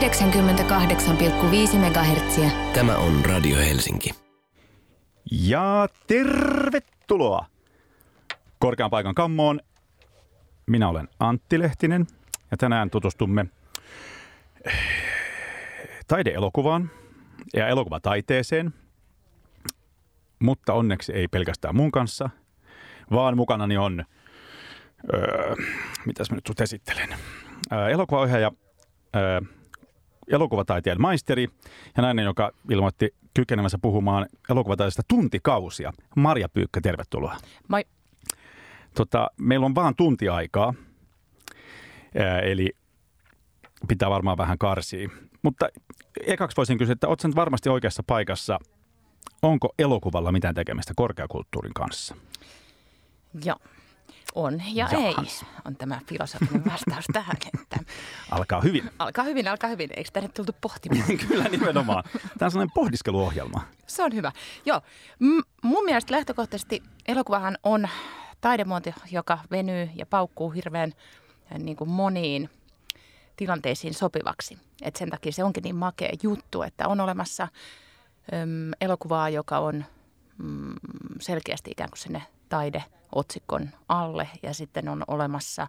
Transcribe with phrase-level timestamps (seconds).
[0.00, 0.06] 98,5
[1.76, 2.40] MHz.
[2.72, 4.10] Tämä on Radio Helsinki.
[5.30, 7.46] Ja tervetuloa
[8.58, 9.60] korkean paikan kammoon.
[10.66, 12.06] Minä olen Antti Lehtinen
[12.50, 13.46] ja tänään tutustumme
[16.08, 16.90] taideelokuvaan
[17.54, 18.74] ja elokuvataiteeseen.
[20.38, 22.30] Mutta onneksi ei pelkästään mun kanssa,
[23.10, 24.04] vaan mukanani on,
[25.14, 25.54] öö,
[26.06, 27.08] mitäs mä nyt sut esittelen,
[27.72, 28.52] öö, elokuvaohjaaja,
[29.16, 29.40] öö,
[30.30, 31.48] elokuvataiteen maisteri
[31.96, 35.92] ja nainen, joka ilmoitti kykenemänsä puhumaan elokuvataiteesta tuntikausia.
[36.16, 37.36] Marja Pyykkä, tervetuloa.
[37.68, 37.84] Moi.
[38.94, 40.74] Tota, meillä on vaan tunti aikaa,
[42.18, 42.70] ää, eli
[43.88, 45.08] pitää varmaan vähän karsia.
[45.42, 45.68] Mutta
[46.26, 48.58] ekaksi voisin kysyä, että oletko varmasti oikeassa paikassa.
[49.42, 52.16] Onko elokuvalla mitään tekemistä korkeakulttuurin kanssa?
[53.44, 53.56] Joo.
[54.34, 55.42] On ja Jahas.
[55.42, 57.36] ei, on tämä filosofinen vastaus tähän.
[57.62, 57.76] Että
[58.30, 58.90] Alkaa hyvin.
[58.98, 59.90] alkaa hyvin, alkaa hyvin.
[59.96, 61.18] Eikö tänne tultu pohtimaan?
[61.28, 62.04] Kyllä nimenomaan.
[62.12, 63.62] Tämä on sellainen pohdiskeluohjelma.
[63.86, 64.32] Se on hyvä.
[64.66, 64.80] Joo,
[65.18, 67.88] M- mun mielestä lähtökohtaisesti elokuvahan on
[68.40, 70.92] taidemuoto, joka venyy ja paukkuu hirveän
[71.52, 72.50] äh, niin kuin moniin
[73.36, 74.58] tilanteisiin sopivaksi.
[74.82, 79.84] Et sen takia se onkin niin makea juttu, että on olemassa äm, elokuvaa, joka on
[80.42, 80.74] mm,
[81.20, 85.66] selkeästi ikään kuin sinne taideotsikon alle ja sitten on olemassa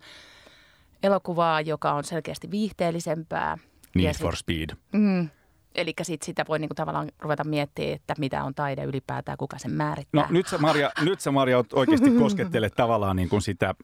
[1.03, 3.57] elokuvaa, joka on selkeästi viihteellisempää.
[3.95, 4.69] Need ja for sit- speed.
[4.91, 5.29] Mm.
[5.75, 9.71] Eli sit sitä voi niinku tavallaan ruveta miettimään, että mitä on taide ylipäätään, kuka sen
[9.71, 10.21] määrittää.
[10.21, 13.75] No nyt sä Marja, nyt sä Marja oikeasti koskettelet tavallaan niin kuin sitä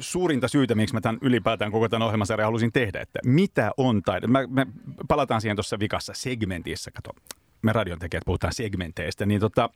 [0.00, 4.26] suurinta syytä, miksi mä tämän ylipäätään koko tämän ohjelmasarjan halusin tehdä, että mitä on taide.
[4.26, 4.66] Mä, me
[5.08, 7.10] palataan siihen tuossa vikassa segmentissä, kato,
[7.62, 9.70] me radion tekijät puhutaan segmenteistä, niin tota,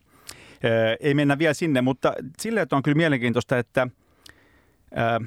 [0.63, 3.87] ö, ei mennä vielä sinne, mutta sille, että on kyllä mielenkiintoista, että
[5.21, 5.25] ö,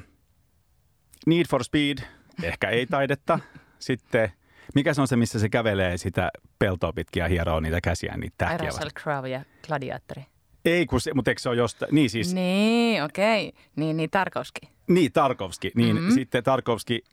[1.27, 1.99] Need for Speed,
[2.43, 3.39] ehkä ei taidetta,
[3.79, 4.33] sitten
[4.75, 8.35] mikä se on se, missä se kävelee sitä peltoa pitkin ja hieroo niitä käsiä, niitä
[8.39, 8.67] tähkiä.
[8.69, 10.23] Russell Crowe ja Gladiatori.
[10.65, 12.45] Ei, kun se, mutta eikö se ole jostain, niin siis, niin,
[12.93, 13.53] Niin, okei.
[13.77, 14.69] Niin, niin Tarkovski.
[14.89, 16.03] niin Tarkovski, niin Mhm.
[16.05, 16.15] mm-hmm.
[16.15, 17.05] sitten Tarkovski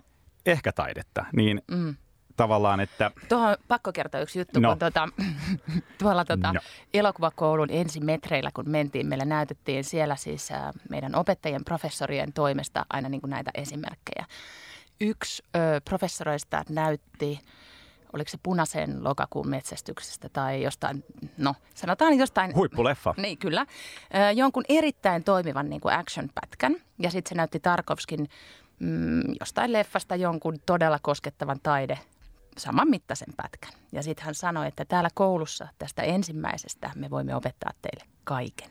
[0.45, 1.95] ehkä taidetta, niin Mm.
[2.37, 4.69] Tavallaan, että Tuohon on pakko kertoa yksi juttu, No.
[4.69, 5.09] kun tuota,
[5.99, 6.59] tuolla tuota, No.
[6.93, 13.21] elokuvakoulun ensimetreillä, kun mentiin, meillä näytettiin siellä siis äh, meidän opettajien, professorien toimesta aina niin
[13.21, 14.25] kuin näitä esimerkkejä.
[15.01, 17.39] Yksi ö, professoreista näytti,
[18.13, 21.03] oliko se punaisen lokakuun metsästyksestä tai jostain,
[21.37, 23.13] no sanotaan jostain huippuleffa.
[23.21, 23.61] niin, kyllä.
[24.15, 26.75] Ö, jonkun erittäin toimivan niin kuin action-pätkän.
[26.99, 28.29] Ja sitten se näytti Tarkovskin
[28.79, 31.99] mm, jostain leffasta jonkun todella koskettavan taide
[32.57, 33.71] saman mittaisen pätkän.
[33.91, 38.69] Ja sitten hän sanoi, että täällä koulussa tästä ensimmäisestä me voimme opettaa teille kaiken.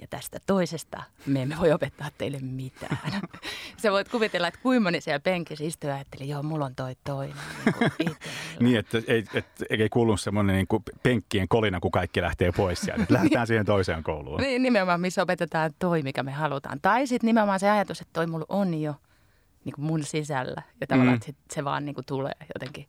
[0.00, 2.98] Ja tästä toisesta me emme voi opettaa teille mitään.
[3.82, 6.96] Sä voit kuvitella, että kuinka moni siellä penkissä istui ja ajatteli, joo, mulla on toi
[7.04, 7.36] toinen
[7.98, 8.16] niin.
[8.60, 12.80] Niin, että ei, et, ei kuulu semmoinen niin kuin penkkien kolina, kun kaikki lähtee pois
[12.80, 13.02] sieltä.
[13.02, 14.40] Että Lähdetään siihen toiseen kouluun.
[14.40, 16.80] Niin, nimenomaan, missä opetetaan toi, mikä me halutaan.
[16.80, 18.94] Tai sitten nimenomaan se ajatus, että toi mulla on jo
[19.64, 20.62] niin kuin mun sisällä.
[20.80, 21.16] Ja tavallaan, Mm.
[21.16, 22.88] että sit se vaan niin kuin tulee jotenkin.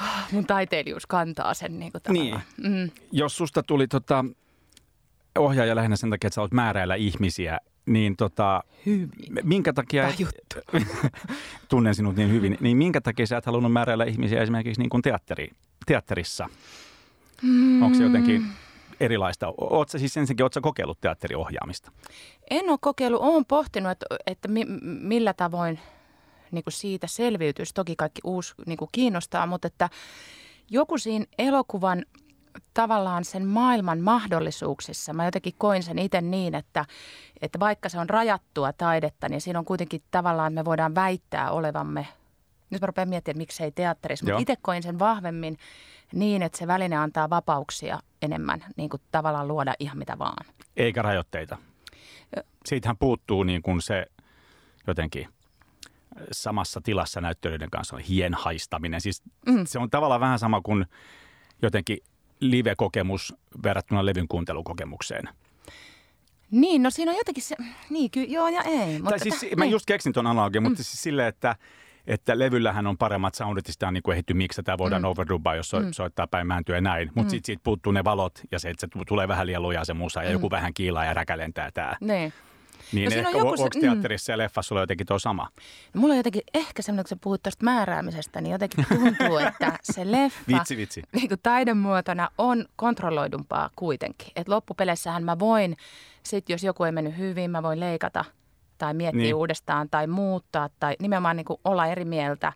[0.00, 2.42] Ah, Mun taiteilijuus kantaa sen niin kuin tavallaan.
[2.56, 2.90] Mm.
[3.12, 4.24] Jos susta tuli tota,
[5.38, 9.10] ohjaaja lähinnä sen takia, että sä olet määräillä ihmisiä, niin tota, Hyvin.
[9.42, 10.78] minkä takia, juttu.
[11.68, 15.02] tunnen sinut niin hyvin, niin minkä takia sä et halunnut määräillä ihmisiä esimerkiksi niin kuin
[15.02, 15.50] teatteri,
[15.86, 16.48] teatterissa?
[17.42, 17.82] Mm.
[17.82, 18.46] Onko se jotenkin
[19.00, 19.54] erilaista?
[19.58, 21.92] Oletko siis ensinnäkin, oletko kokeillut teatteriohjaamista?
[22.50, 25.78] En ole kokeillut, olen pohtinut, että, että mi, millä tavoin
[26.50, 27.74] niin kuin siitä selviytyisi.
[27.74, 29.88] Toki kaikki uusi niin kuin kiinnostaa, mutta että
[30.70, 32.04] joku siinä elokuvan
[32.74, 35.12] tavallaan sen maailman mahdollisuuksissa.
[35.12, 36.84] Mä jotenkin koin sen itse niin, että,
[37.42, 42.06] että vaikka se on rajattua taidetta, niin siinä on kuitenkin tavallaan, me voidaan väittää olevamme,
[42.70, 45.58] nyt mä rupean miettimään, että miksei teatterissa, mutta itse koin sen vahvemmin
[46.12, 50.46] niin, että se väline antaa vapauksia enemmän, niin kuin tavallaan luoda ihan mitä vaan.
[50.76, 51.58] Eikä rajoitteita.
[52.66, 54.06] Siitähän puuttuu niin kuin se
[54.86, 55.28] jotenkin
[56.32, 59.00] samassa tilassa näyttelijöiden kanssa on hienhaistaminen.
[59.00, 59.66] Siis mm.
[59.66, 60.86] Se on tavallaan vähän sama kuin
[61.62, 61.98] jotenkin
[62.40, 65.28] live-kokemus verrattuna levyn kuuntelukokemukseen.
[66.50, 67.56] Niin, no siinä on jotenkin se,
[67.90, 69.00] niin kyllä, joo ja ei.
[69.00, 71.56] tai siis, mä just keksin tuon analogian, mutta siis silleen, että,
[72.06, 75.08] että levyllähän on paremmat soundit, ja sitä on niin kuin ehditty miksata voidaan mm.
[75.08, 75.92] overdubaa, jos so, mm.
[75.92, 77.08] soittaa päin määntyä ja näin.
[77.14, 77.30] Mutta mm.
[77.30, 80.22] sitten siitä puuttuu ne valot ja se, että se tulee vähän liian lujaa se musa
[80.22, 80.32] ja mm.
[80.32, 81.96] joku vähän kiilaa ja räkälentää tää.
[82.00, 82.32] Niin.
[82.92, 83.80] Niin No on ehkä, joku onko se- mm.
[83.80, 85.48] teatterissa ja leffassa sulla jotenkin tuo sama?
[85.94, 89.78] No, mulla on jotenkin ehkä semmoinen, kun sä puhut tuosta määräämisestä, niin jotenkin tuntuu, että
[89.82, 91.02] se leffa Vitsi, vitsi.
[91.16, 94.28] niin kuin taidemuotona on kontrolloidumpaa kuitenkin.
[94.36, 95.76] Et loppupeleissähän mä voin,
[96.22, 98.24] sit jos joku ei mennyt hyvin, mä voin leikata
[98.78, 99.22] tai miettiä Niin.
[99.24, 99.34] niin.
[99.34, 102.52] uudestaan tai muuttaa tai nimenomaan niin kuin olla eri mieltä.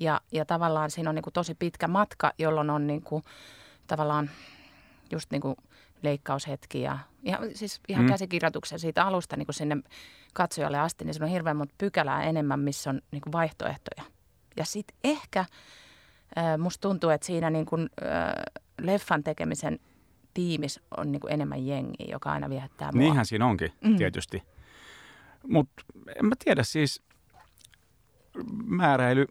[0.00, 3.24] Ja, ja tavallaan siinä on niin kuin tosi pitkä matka, jolloin on niin kuin,
[3.86, 4.30] tavallaan
[5.12, 5.56] just niin kuin
[6.04, 8.08] leikkaushetki ja ihan, siis ihan Mm.
[8.08, 9.76] käsikirjoituksen siitä alusta niin kuin sinne
[10.34, 14.04] katsojalle asti, niin siinä on hirveän monta pykälää enemmän, missä on niin kuin vaihtoehtoja.
[14.56, 18.32] Ja sitten ehkä äh, musta tuntuu, että siinä niin kuin, äh,
[18.80, 19.78] leffan tekemisen
[20.34, 22.98] tiimissä on niin kuin enemmän jengiä, joka aina viehättää mua.
[23.02, 23.96] Niinhän siinä onkin, mm.
[23.96, 24.42] tietysti.
[25.48, 25.82] Mutta
[26.16, 27.02] en mä tiedä siis,
[28.64, 29.26] määräily,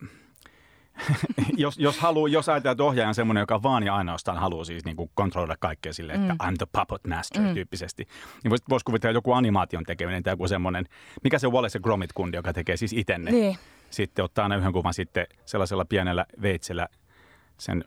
[1.58, 4.86] jos, jos, haluu, jos ajatellaan, että ohjaaja on semmoinen, joka vaan ja ainoastaan haluaa siis
[4.86, 6.50] niin kuin kontrolloida kaikkea silleen, että mm.
[6.50, 7.54] I'm the puppet master mm.
[7.54, 8.08] tyyppisesti,
[8.44, 10.86] niin voisi vois kuvitella joku animaation tekeminen tai joku semmoinen,
[11.24, 13.32] mikä se Wallace Gromit-kundi, joka tekee siis itenne.
[13.32, 13.58] Niin.
[13.90, 16.88] Sitten ottaa aina yhden kuvan sitten sellaisella pienellä veitsellä
[17.58, 17.86] sen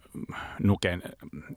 [0.63, 1.03] nuken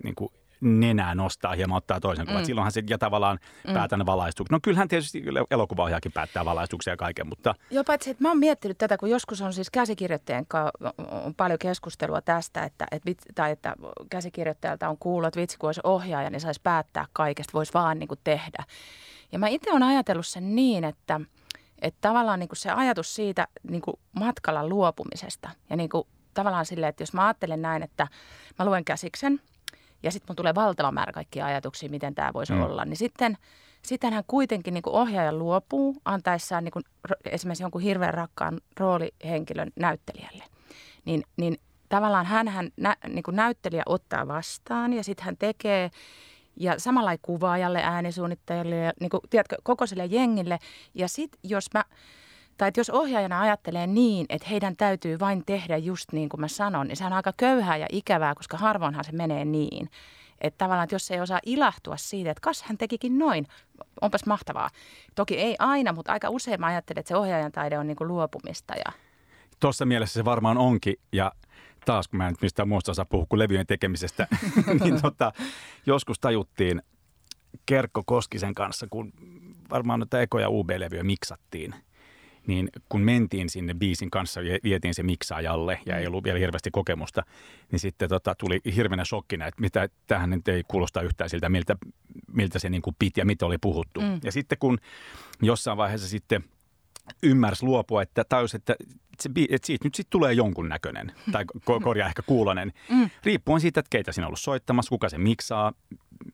[0.03, 2.41] niin kuin nenää nostaa hieman, ottaa toisen kuvan.
[2.41, 2.45] Mm.
[2.45, 3.73] Silloinhan se ja tavallaan mm.
[3.73, 4.53] päätän valaistuksen.
[4.53, 8.77] No kyllähän tietysti elokuvaohjaajakin päättää valaistuksia ja kaiken, mutta Joo, paitsi että mä oon miettinyt
[8.77, 10.79] tätä, kun joskus on siis käsikirjoittajien kanssa
[11.25, 13.75] on paljon keskustelua tästä, että, että, tai että
[14.09, 18.07] käsikirjoittajalta on kuullut, että vitsi kun olisi ohjaaja, niin saisi päättää kaikesta, voisi vaan niin
[18.07, 18.63] kuin tehdä.
[19.31, 21.21] Ja mä itse olen ajatellut sen niin, että,
[21.81, 26.65] että tavallaan niin kuin se ajatus siitä niin kuin matkalla luopumisesta ja niin kuin tavallaan
[26.65, 28.07] silleen, että jos mä ajattelen näin, että
[28.59, 29.41] mä luen käsiksen
[30.03, 32.61] ja sitten mun tulee valtava määrä kaikkia ajatuksia, miten tämä voisi mm.
[32.61, 33.37] olla, niin sitten
[33.81, 36.83] sitten hän kuitenkin niin ohjaaja luopuu antaessaan niin kuin,
[37.25, 40.43] esimerkiksi jonkun hirveän rakkaan roolihenkilön näyttelijälle.
[41.05, 41.57] Niin, niin
[41.89, 45.91] tavallaan hän, hän nä, niin kuin näyttelijä ottaa vastaan ja sitten hän tekee
[46.55, 50.59] ja samalla kuvaajalle, äänisuunnittelijalle ja niin kuin, tiedätkö, koko sille jengille.
[50.93, 51.83] Ja sitten jos mä,
[52.59, 56.47] tai että jos ohjaajana ajattelee niin, että heidän täytyy vain tehdä just niin kuin mä
[56.47, 59.89] sanon, niin se on aika köyhää ja ikävää, koska harvoinhan se menee niin.
[60.41, 63.47] Että tavallaan, että jos ei osaa ilahtua siitä, että kas hän tekikin noin,
[64.01, 64.69] onpas mahtavaa.
[65.15, 68.07] Toki ei aina, mutta aika usein mä ajattelen, että se ohjaajan taide on niin kuin
[68.07, 68.73] luopumista.
[68.85, 68.91] Ja...
[69.59, 70.95] tuossa mielessä se varmaan onkin.
[71.11, 71.31] Ja
[71.85, 74.27] taas, kun mä en nyt mistään muusta osaa puhua kuin levyjen tekemisestä,
[74.83, 75.31] niin tota,
[75.85, 76.81] joskus tajuttiin
[77.65, 79.13] Kerkko Koskisen kanssa, kun
[79.69, 81.75] varmaan noita ekoja UB-levyjä miksattiin,
[82.47, 86.71] niin kun mentiin sinne biisin kanssa ja vietiin se miksaajalle ja ei ollut vielä hirveästi
[86.71, 87.23] kokemusta,
[87.71, 91.77] niin sitten tota, tuli hirveänä shokkina, että mitä, tähän nyt ei kuulosta yhtään siltä, miltä,
[92.33, 94.01] miltä se niin kuin piti ja mitä oli puhuttu.
[94.01, 94.19] Mm.
[94.23, 94.77] Ja sitten kun
[95.41, 96.43] jossain vaiheessa sitten
[97.23, 98.75] ymmärsi luopua, että tajus, että,
[99.19, 103.09] se, että siitä nyt sitten tulee jonkun näköinen, tai ko- korjaa ehkä kuulonen, mm.
[103.23, 105.73] riippuen siitä, että keitä siinä on ollut soittamassa, kuka se miksaa,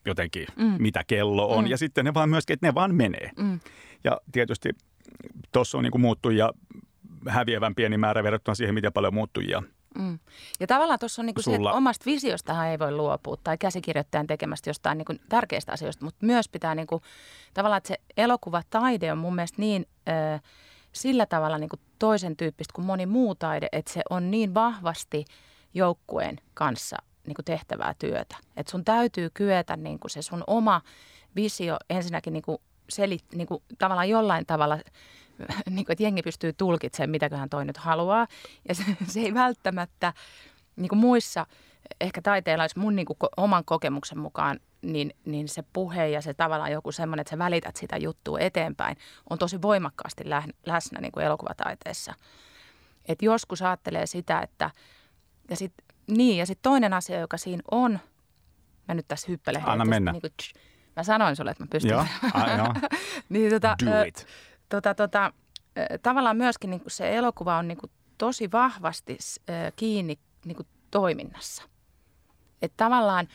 [0.05, 0.75] jotenkin mm.
[0.79, 1.69] mitä kello on, mm.
[1.69, 3.31] ja sitten ne vaan myöskin, että ne vaan menee.
[3.37, 3.59] Mm.
[4.03, 4.69] Ja tietysti
[5.51, 6.51] tuossa on niin kuin muuttujia
[7.27, 9.63] häviävän pieni määrä verrattuna siihen, miten paljon muuttujia
[9.99, 10.19] Mm.
[10.59, 14.27] Ja tavallaan tuossa on niinku se, Sulla- että omasta visiostahan ei voi luopua tai käsikirjoittajan
[14.27, 17.01] tekemästä jostain niinku tärkeistä asioista, mutta myös pitää niinku,
[17.53, 20.39] tavallaan, että se elokuvataide on mun mielestä niin ö,
[20.91, 25.25] sillä tavalla niinku toisen tyyppistä kuin moni muu taide, että se on niin vahvasti
[25.73, 26.97] joukkueen kanssa
[27.27, 28.35] niinku tehtävää työtä.
[28.57, 30.81] Että sun täytyy kyetä niinku se sun oma
[31.35, 34.75] visio ensinnäkin niinku selit, niinku tavallaan jollain tavalla
[35.69, 38.27] niin kuin, että jengi pystyy tulkitsemaan, mitäköhän toi nyt haluaa.
[38.67, 40.13] Ja se, se ei välttämättä,
[40.75, 41.45] niin kuin muissa
[42.01, 46.71] ehkä taiteilla, mun niin kuin, oman kokemuksen mukaan, niin, niin se puhe ja se tavallaan
[46.71, 48.97] joku semmoinen, että sä välität sitä juttua eteenpäin,
[49.29, 52.13] on tosi voimakkaasti lä- läsnä niin kuin elokuvataiteessa.
[53.05, 54.71] Et joskus ajattelee sitä, että
[55.49, 55.73] ja sit,
[56.07, 57.99] niin, ja sitten toinen asia, joka siinä on,
[58.87, 59.69] mä nyt tässä hyppelen.
[59.69, 60.11] Anna mennä.
[60.11, 60.55] Niin kuin, tsch,
[60.95, 61.91] mä sanoin sulle, että mä pystyn.
[61.91, 62.73] Joo, a, joo.
[63.29, 64.27] niin, tota, Do it.
[64.69, 65.33] tota, tota,
[66.01, 69.17] tavallaan myöskin niin se elokuva on niin kuin tosi vahvasti
[69.75, 71.63] kiinni niin kuin toiminnassa.
[72.61, 73.27] Että tavallaan,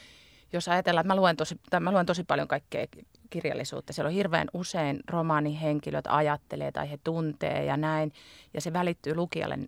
[0.52, 2.87] jos ajatellaan, että mä luen, tosi, tai mä luen tosi paljon kaikkea
[3.31, 8.12] kirjallisuutta, siellä on hirveän usein romaanihenkilöt ajattelee tai he tuntee ja näin,
[8.55, 9.59] ja se välittyy lukijalle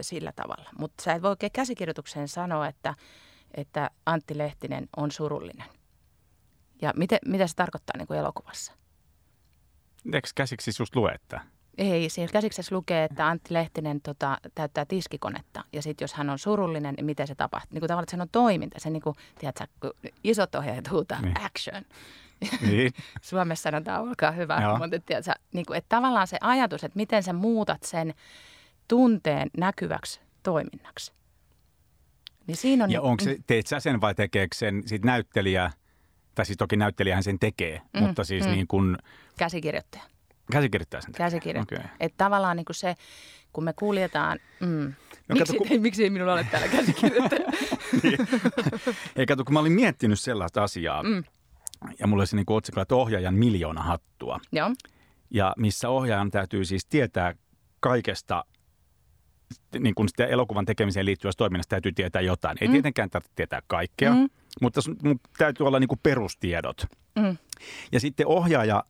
[0.00, 0.70] sillä tavalla.
[0.78, 2.94] Mutta sä et voi oikein käsikirjoitukseen sanoa, että,
[3.54, 5.66] että Antti Lehtinen on surullinen.
[6.82, 8.72] Ja miten, mitä se tarkoittaa niin kuin elokuvassa?
[10.12, 11.40] Eikö käsiksi just lue, että
[11.78, 15.64] Ei, siellä käsiksessä lukee, että Antti Lehtinen tota, täyttää tiskikonetta.
[15.72, 17.74] Ja sitten jos hän on surullinen, niin miten se tapahtuu?
[17.74, 18.80] Niin kuin tavallaan, että sen on toiminta.
[18.80, 19.90] Se niin kuin, tiedätkö, kun
[20.24, 21.34] isot ohjaajat huutaa Niin.
[21.34, 21.46] niin.
[21.46, 21.82] action.
[22.66, 24.58] niin, Suomessa sanotaan, olkaa hyvä.
[24.62, 24.78] Joo.
[24.78, 28.14] Mutta tiedätkö, niin kuin, että tavallaan se ajatus, että miten sä muutat sen
[28.88, 31.12] tunteen näkyväksi toiminnaksi.
[32.46, 32.90] Niin siinä on...
[32.90, 35.70] ja niin- onko se, teet sä sen vai tekeekö sen sit näyttelijä,
[36.34, 38.50] tai siis toki näyttelijähän sen tekee, mm, mutta siis mm.
[38.50, 38.96] niin kuin
[39.38, 40.02] Käsikirjoittaja.
[40.52, 41.26] käsikirjoittaja sen tekee.
[41.26, 41.80] Käsikirjoittaja.
[41.80, 41.90] Okei.
[42.00, 42.94] Että tavallaan niin kuin se,
[43.52, 44.38] kun me kuljetaan...
[44.60, 44.94] Mm,
[45.28, 47.44] No miksi, kato, kun- miksi ei minulla ole täällä käsikirjoittaja?
[49.16, 51.24] Ei kato, kun mä olin miettinyt sellaista asiaa, mm.
[51.98, 54.40] ja mulla oli se niin otsikolla, että ohjaajan miljoona hattua.
[54.52, 54.70] Joo.
[55.30, 57.34] ja missä ohjaajan täytyy siis tietää
[57.80, 58.44] kaikesta
[59.78, 62.58] niin kuin sitä elokuvan tekemiseen liittyvästä toiminnasta täytyy tietää jotain.
[62.60, 62.72] Ei mm.
[62.72, 64.28] tietenkään tarvitse tietää kaikkea, mm.
[64.60, 64.80] Mutta
[65.38, 66.86] täytyy olla niin kuin perustiedot.
[67.18, 67.36] Mm.
[67.92, 68.84] Ja sitten ohjaaja,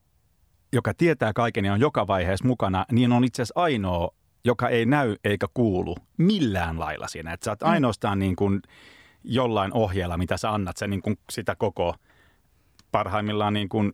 [0.73, 4.14] joka tietää kaiken ja on joka vaiheessa mukana, niin on itse asiassa ainoa,
[4.45, 7.33] joka ei näy eikä kuulu millään lailla siinä.
[7.33, 7.69] Että sä oot mm.
[7.69, 8.62] ainoastaan niin kuin
[9.25, 11.95] jollain ohjeella, mitä sä annat sen niin kuin sitä koko
[12.92, 13.92] parhaimmillaan niin kuin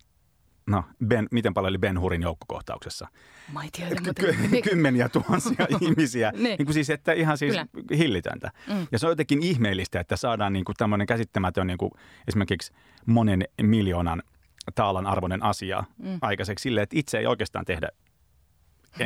[0.69, 3.09] no, ben, miten paljon oli Ben Hurin joukkokohtauksessa?
[3.53, 4.23] Mä en tiedä, mutta...
[4.23, 6.33] Ky- kymmeniä tuhansia ihmisiä.
[6.33, 6.43] niin.
[6.45, 7.67] niin kuin siis, että ihan siis Kyllä.
[7.99, 8.51] hillitöntä.
[8.69, 8.87] Mm.
[8.93, 11.91] Ja se on jotenkin ihmeellistä, että saadaan niin kuin tämmöinen käsittämätön niin kuin
[12.29, 12.73] esimerkiksi
[13.07, 14.23] monen miljoonan
[14.75, 16.19] taalan arvoinen asia mm.
[16.21, 17.89] aikaiseksi sille, että itse ei oikeastaan tehdä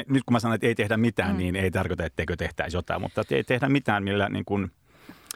[0.09, 1.38] nyt kun mä sanon, että ei tehdä mitään, mm.
[1.38, 4.71] niin ei tarkoita, etteikö tehtäisi jotain, mutta ei tehdä mitään, millä niin kuin,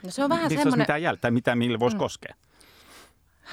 [0.03, 0.79] no se on vähän semmoinen...
[0.79, 1.99] mitään jältä, mitään, millä voisi mm.
[1.99, 2.35] koskea.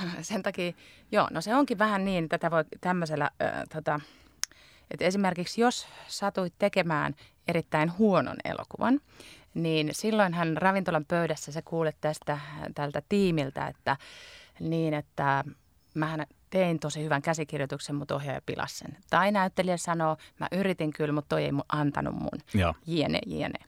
[0.23, 0.73] sen takia,
[1.13, 4.01] joo, no se onkin vähän niin, tätä voi tämmöisellä, äh, tota,
[4.91, 7.15] että esimerkiksi jos satuit tekemään
[7.49, 9.01] erittäin huonon elokuvan,
[9.55, 12.39] niin silloin hän ravintolan pöydässä sä kuulet tästä
[12.75, 13.97] tältä tiimiltä, että
[14.61, 15.45] niin, että
[15.95, 18.97] mähän tein tosi hyvän käsikirjoituksen, mutta ohjaaja pilasi sen.
[19.11, 22.41] Tai näyttelijä sanoo, mä yritin kyllä, mutta toi ei mun antanut mun.
[22.55, 22.75] Joo.
[22.87, 23.59] Jene, jene.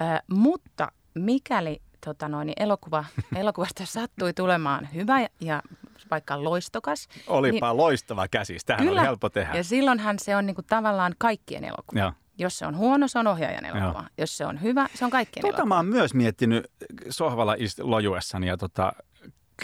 [0.00, 3.04] Ö, mutta mikäli tota noin, niin elokuva,
[3.40, 5.62] elokuvasta sattui tulemaan hyvä ja
[6.10, 7.08] vaikka loistokas.
[7.26, 9.54] Olipa niin, loistava käsis, tähän kyllä, oli helppo tehdä.
[9.54, 12.00] Ja silloinhan se on niin kuin tavallaan kaikkien elokuva.
[12.00, 12.12] Joo.
[12.38, 14.00] Jos se on huono, se on ohjaajan elokuva.
[14.00, 14.08] Joo.
[14.18, 15.68] Jos se on hyvä, se on kaikkien tota elokuva.
[15.68, 16.70] mä oon myös miettinyt
[17.10, 18.92] sohvalla lojuessani ja tota,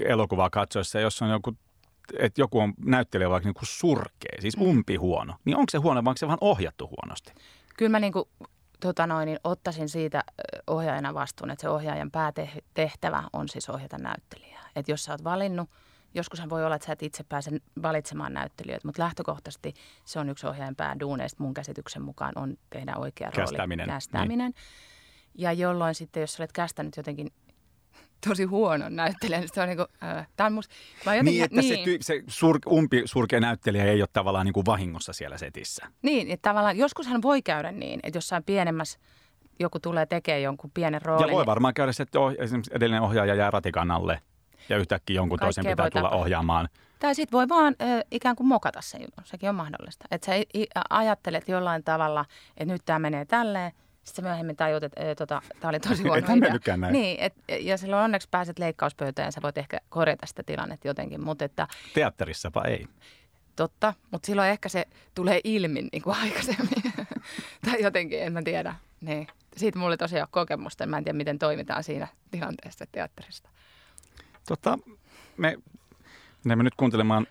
[0.04, 1.56] elokuvaa katsoessa, jos on joku
[2.18, 4.62] että joku on näyttelijä vaikka niin kuin surkea, siis mm.
[4.62, 7.32] umpi huono, niin onko se huono vai onko se vaan ohjattu huonosti?
[7.76, 8.24] Kyllä mä niin kuin
[8.82, 10.24] tota noin, niin ottaisin siitä
[10.66, 14.68] ohjaajana vastuun, että se ohjaajan päätehtävä on siis ohjata näyttelijää.
[14.76, 15.70] Että jos sä oot valinnut,
[16.14, 17.50] joskushan voi olla, että sä et itse pääse
[17.82, 19.74] valitsemaan näyttelijöitä, mutta lähtökohtaisesti
[20.04, 23.50] se on yksi ohjaajan pääduuneista mun käsityksen mukaan on tehdä oikea rooli.
[23.50, 23.86] Kästäminen.
[23.86, 24.50] Kästäminen.
[24.50, 24.64] Niin.
[25.34, 27.32] Ja jolloin sitten, jos sä olet kästänyt jotenkin
[28.28, 29.40] tosi huonon näyttelijän.
[29.40, 30.74] Niin se on niinku, äh, tämä on musta,
[31.06, 31.78] mä jotenkin, niin, että niin.
[31.78, 35.86] se, ty, se sur, umpi surkea näyttelijä ei ole tavallaan niinku vahingossa siellä setissä.
[36.02, 38.98] Niin, että tavallaan joskushan voi käydä niin, että jossain pienemmässä
[39.58, 41.28] joku tulee tekemään jonkun pienen roolin.
[41.28, 44.20] Ja voi varmaan käydä se, että oh, esimerkiksi edellinen ohjaaja jää ratikan alle
[44.68, 46.20] ja yhtäkkiä jonkun Kaikkea toisen pitää tulla tapahtua.
[46.20, 46.68] ohjaamaan.
[46.98, 50.04] Tai sitten voi vaan äh, ikään kuin mokata se, sekin on mahdollista.
[50.10, 50.32] Että sä
[50.90, 52.24] ajattelet jollain tavalla,
[52.56, 53.72] että nyt tämä menee tälleen,
[54.04, 56.76] sitten myöhemmin tajut, että e, tota, tämä oli tosi huono idea.
[56.76, 56.92] näin.
[56.92, 61.24] Niin, et, ja silloin onneksi pääset leikkauspöytään ja sä voit ehkä korjata sitä tilannetta jotenkin.
[61.24, 62.86] Mutta että, Teatterissapa ei.
[63.56, 66.82] Totta, mutta silloin ehkä se tulee ilmi niin kuin aikaisemmin.
[67.64, 68.74] tai jotenkin, en mä tiedä.
[69.00, 69.26] Niin.
[69.56, 73.48] Siitä mulla tosiaan kokemusta, mä en tiedä miten toimitaan siinä tilanteessa teatterista.
[74.48, 74.78] Tota,
[75.36, 75.58] me
[76.44, 77.26] menemme nyt kuuntelemaan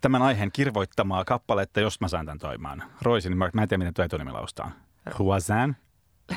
[0.00, 2.82] tämän aiheen kirvoittamaa kappaletta, jos mä saan tämän toimimaan.
[3.02, 4.74] Roisin, mä en tiedä miten tuo etunimi laustaan.
[5.18, 5.76] Huazan.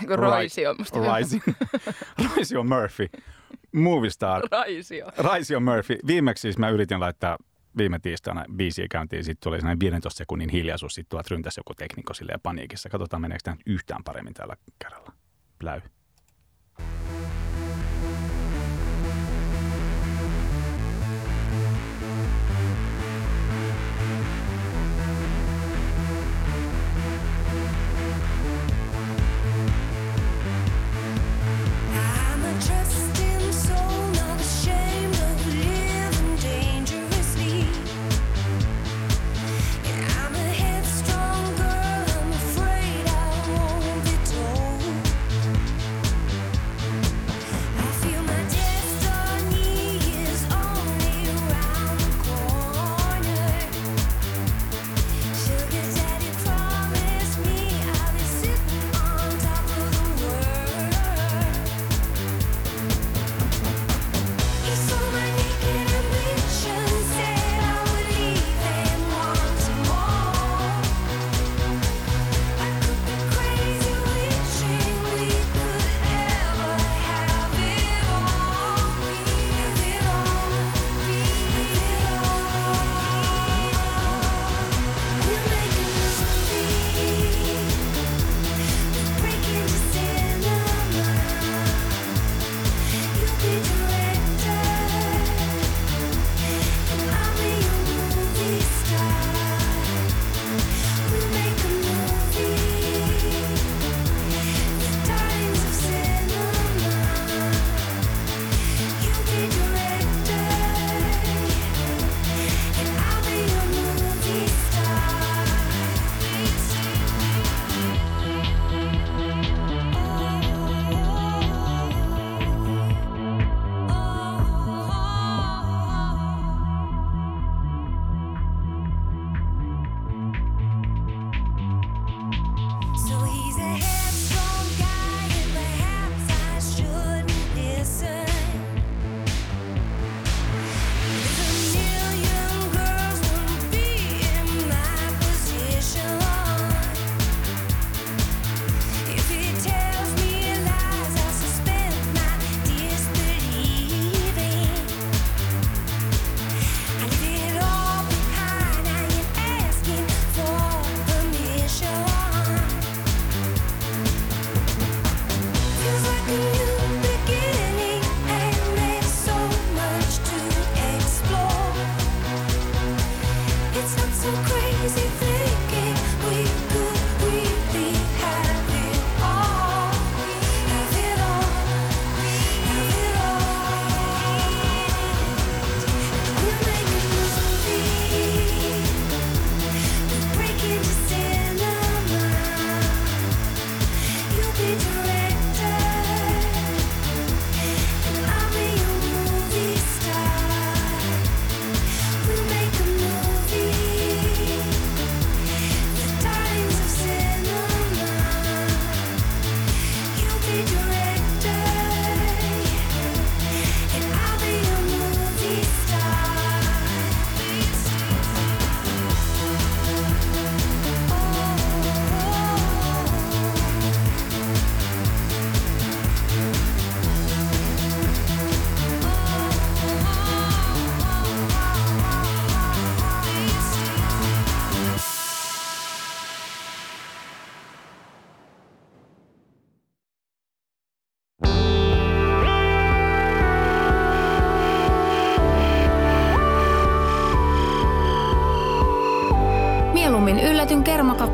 [0.07, 0.75] Raisio.
[1.05, 1.39] Raisio.
[2.35, 3.07] Raisio Murphy.
[3.71, 4.41] Movie star.
[4.51, 5.11] Raisio.
[5.17, 5.97] Raisio Murphy.
[6.07, 7.37] Viimeksi siis mä yritin laittaa
[7.77, 12.13] viime tiistaina biisiä käyntiin, sitten tuli sellainen 15 sekunnin hiljaisuus, sitten tuolta ryntäsi joku teknikko
[12.29, 12.89] ja paniikissa.
[12.89, 15.11] Katsotaan, meneekö tämä yhtään paremmin tällä kerralla.
[15.59, 15.81] Pläy.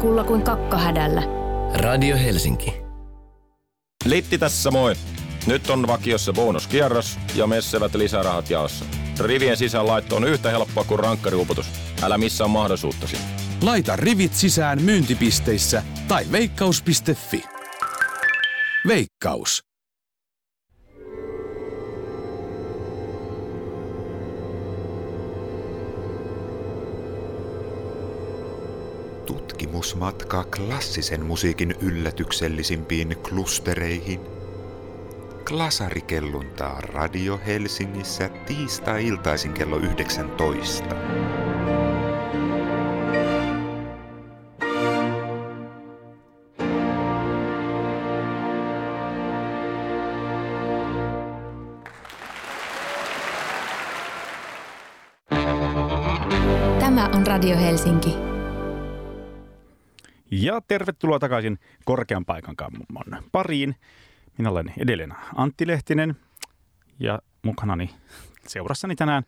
[0.10, 1.24] Kermakakulla kuin kakkahädällä.
[1.74, 2.74] Radio Helsinki.
[4.06, 4.96] Litti tässä moi.
[5.48, 8.86] Nyt on vakiossa bonuskierros ja messevät lisärahat jaossa.
[9.20, 11.66] Rivien sisään laitto on yhtä helppoa kuin rankkariuputus.
[12.02, 13.18] Älä missää mahdollisuuttasi.
[13.62, 17.44] Laita rivit sisään myyntipisteissä tai veikkaus.fi.
[18.88, 19.69] Veikkaus.
[29.30, 34.20] Tutkimusmatka klassisen musiikin yllätyksellisimpiin klustereihin.
[35.48, 40.86] Klasarikelluntaa Radio Helsingissä tiistai-iltaisin kello 19.
[56.80, 58.29] Tämä on Radio Helsinki.
[60.32, 63.76] Ja tervetuloa takaisin korkean paikan kammon pariin.
[64.38, 66.16] Minä olen edelleen Antti Lehtinen
[67.00, 67.90] ja mukanani
[68.48, 69.24] seurassani tänään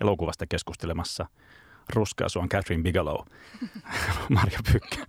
[0.00, 1.26] elokuvasta keskustelemassa
[1.90, 3.26] ruskea suon Catherine Bigelow,
[4.34, 5.06] Marja Pykkä.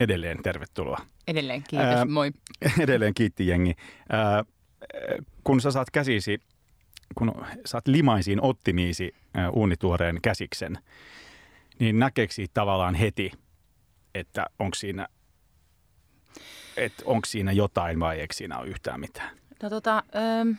[0.00, 0.98] Edelleen tervetuloa.
[1.28, 2.30] Edelleen kiitos, Ää, moi.
[2.84, 3.74] Edelleen kiitti jengi.
[4.08, 4.44] Ää,
[5.44, 6.38] kun sä saat käsisi,
[7.14, 7.32] kun
[7.66, 10.78] saat limaisiin ottimiisi ää, uunituoreen käsiksen,
[11.78, 13.32] niin näkeekö siitä tavallaan heti,
[14.14, 15.08] että onko siinä,
[16.76, 19.36] että onko siinä jotain vai eikö siinä ole yhtään mitään?
[19.62, 20.02] No tota,
[20.40, 20.56] öm,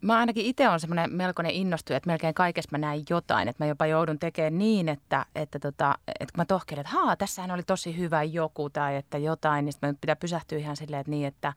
[0.00, 3.48] mä ainakin itse olen semmoinen melkoinen innostuja, että melkein kaikessa mä näen jotain.
[3.48, 7.16] Että mä jopa joudun tekemään niin, että, että, tota, että kun mä tohkelen, että haa,
[7.16, 11.10] tässähän oli tosi hyvä joku tai että jotain, niin sitten pitää pysähtyä ihan silleen, että
[11.10, 11.52] niin, että,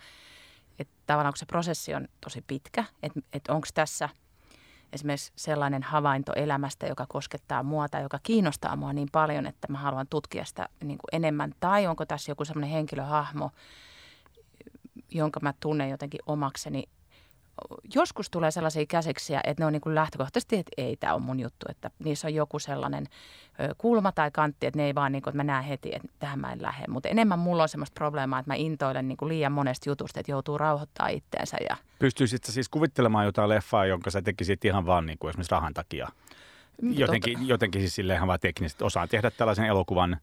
[0.80, 4.10] että tavallaan kun se prosessi on tosi pitkä, että, että onko tässä
[4.94, 9.78] esimerkiksi sellainen havainto elämästä, joka koskettaa mua tai joka kiinnostaa mua niin paljon, että mä
[9.78, 11.54] haluan tutkia sitä niin kuin enemmän.
[11.60, 13.52] Tai onko tässä joku sellainen henkilöhahmo,
[15.12, 16.84] jonka mä tunnen jotenkin omakseni.
[17.96, 21.40] Joskus tulee sellaisia käsiksiä, että ne on niin kuin lähtökohtaisesti, että ei tämä on mun
[21.40, 23.08] juttu, että niissä on joku sellainen
[23.78, 26.40] kulma tai kantti, että ne ei vaan niin kuin, että mä näen heti, että tähän
[26.40, 26.86] mä en lähde.
[26.88, 30.32] Mutta enemmän mulla on semmoista probleemaa, että mä intoilen niin kuin liian monesta jutusta, että
[30.32, 35.06] joutuu rauhoittaa itteensä ja Pystyisit sä siis kuvittelemaan jotain leffaa, jonka sä tekisit ihan vaan
[35.06, 36.08] niin kuin esimerkiksi rahan takia?
[36.82, 40.18] Jotenkin, jotenkin siis silleen ihan vaan teknisesti osaan tehdä tällaisen elokuvan,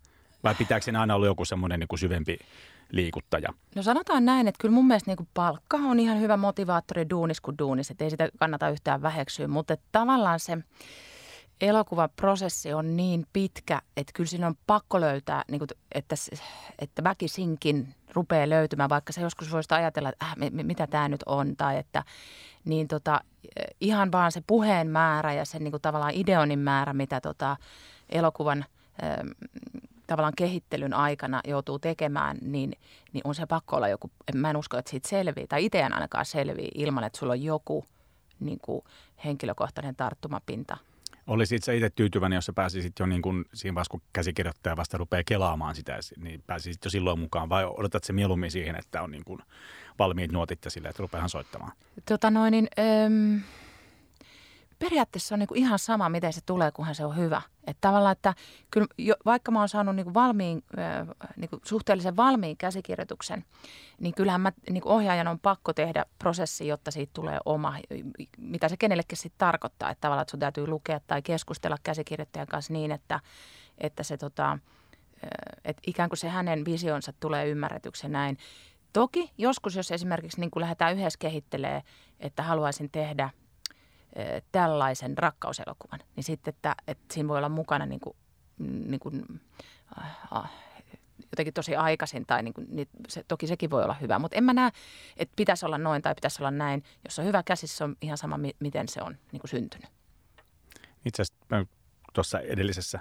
[0.45, 2.39] vai pitääkö aina olla joku semmoinen niin kuin syvempi
[2.93, 3.49] liikuttaja?
[3.75, 7.59] No sanotaan näin, että kyllä mun mielestä niin palkka on ihan hyvä motivaattori duunis kuin
[7.59, 10.59] duunis, että ei sitä kannata yhtään väheksyä, mutta tavallaan se
[11.61, 16.15] elokuvaprosessi on niin pitkä, että kyllä siinä on pakko löytää, niin kuin, että,
[16.79, 21.57] että väkisinkin rupeaa löytymään, vaikka se joskus voisi ajatella, että äh, mitä tämä nyt on,
[21.57, 22.05] tai että
[22.65, 23.21] niin tota,
[23.81, 27.57] ihan vaan se puheen määrä ja sen niin kuin tavallaan ideonin määrä, mitä tota
[28.11, 28.65] elokuvan
[30.09, 32.73] tavallaan kehittelyn aikana joutuu tekemään, niin,
[33.13, 35.95] niin on se pakko olla joku, mä en usko, että siitä selvii, tai itse en
[35.95, 37.85] ainakaan selvii ilman, että sulla on joku
[38.41, 38.85] niin kuin
[39.25, 40.77] henkilökohtainen tarttumapinta.
[41.27, 44.99] Olisit sä itse tyytyväinen, jos sä pääsisit jo niin kuin siinä vaiheessa, kun käsikirjoittaja vasta
[44.99, 49.11] rupeaa kelaamaan sitä, niin pääsisit jo silloin mukaan, vai odotat se mieluummin siihen, että on
[49.11, 49.41] niin kuin
[49.99, 51.73] valmiit nuotit ja silleen, että rupeahan soittamaan?
[52.09, 53.41] Tota noin, niin, öm,
[54.79, 57.43] periaatteessa on niin kuin ihan sama, miten se tulee, kunhan se on hyvä.
[57.67, 58.35] Että tavallaan, että
[58.71, 60.65] kyllä, jo, vaikka mä oon saanut niin kuin valmiin,
[61.37, 63.45] niin kuin suhteellisen valmiin käsikirjoituksen,
[64.01, 67.75] niin kyllähän mä, niin kuin ohjaajan on pakko tehdä prosessi, jotta siitä tulee oma,
[68.39, 69.91] mitä se kenellekin sitten tarkoittaa.
[69.91, 73.21] Että tavallaan, että sun täytyy lukea tai keskustella käsikirjoittajan kanssa niin, että,
[73.79, 74.59] että se tota,
[75.65, 78.39] että ikään kuin se hänen visionsa tulee ymmärretyksi näin.
[78.93, 81.83] Toki joskus, jos esimerkiksi niin kuin lähdetään yhdessä kehittelee,
[82.21, 83.31] että haluaisin tehdä–
[84.53, 88.17] tällaisen rakkauselokuvan, niin sitten, että, että siinä voi olla mukana niin kuin,
[88.59, 89.41] niin kuin,
[90.37, 90.51] äh,
[91.33, 94.45] jotenkin tosi aikaisin, tai niin kuin, niin se, toki sekin voi olla hyvä, mutta en
[94.45, 94.71] mä näe,
[95.17, 96.83] että pitäisi olla noin tai pitäisi olla näin.
[97.05, 99.91] Jos on hyvä käsissä, on ihan sama, miten se on niin kuin syntynyt.
[101.05, 101.67] Itse asiassa
[102.15, 103.01] tuossa edellisessä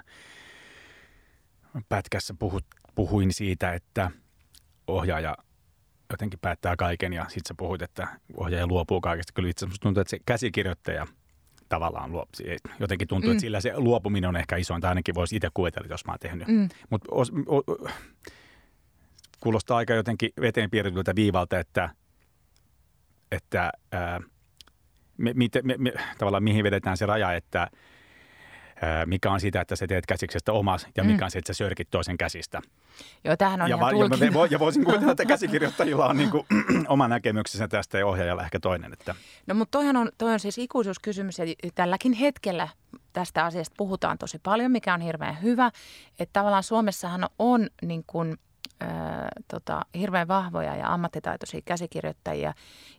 [1.88, 4.10] pätkässä puhut, puhuin siitä, että
[4.86, 5.36] ohjaaja
[6.10, 9.32] jotenkin päättää kaiken ja sitten sä puhuit, että ohjaaja luopuu kaikesta.
[9.32, 11.06] Kyllä itse asiassa tuntuu, että se käsikirjoittaja
[11.68, 12.26] tavallaan luo,
[12.80, 13.32] jotenkin tuntuu, mm.
[13.32, 16.48] että sillä se luopuminen on ehkä isointa, ainakin voisi itse kuvitella, jos mä oon tehnyt.
[16.48, 16.68] Mm.
[16.90, 17.08] Mutta
[19.40, 21.90] kuulostaa aika jotenkin veteen piirretyltä viivalta, että,
[23.32, 24.20] että ää,
[25.16, 27.68] me, me, me, tavallaan mihin vedetään se raja, että
[29.06, 31.24] mikä on sitä, että sä teet käsiksestä omas ja mikä mm.
[31.24, 32.62] on se, että sä sörkit toisen käsistä.
[33.24, 36.46] Joo, tämähän on ja, ihan va- ja, ja voisin kuvitella, että käsikirjoittajilla on niin kuin,
[36.88, 38.92] oma näkemyksensä tästä ja ohjaajalla ehkä toinen.
[38.92, 39.14] Että.
[39.46, 42.68] No mutta toihan on, toi on siis ikuisuuskysymys ja tälläkin hetkellä
[43.12, 45.70] tästä asiasta puhutaan tosi paljon, mikä on hirveän hyvä.
[46.18, 48.38] Että tavallaan Suomessahan on niin kuin,
[49.48, 52.54] tota, hirveän vahvoja ja ammattitaitoisia käsikirjoittajia.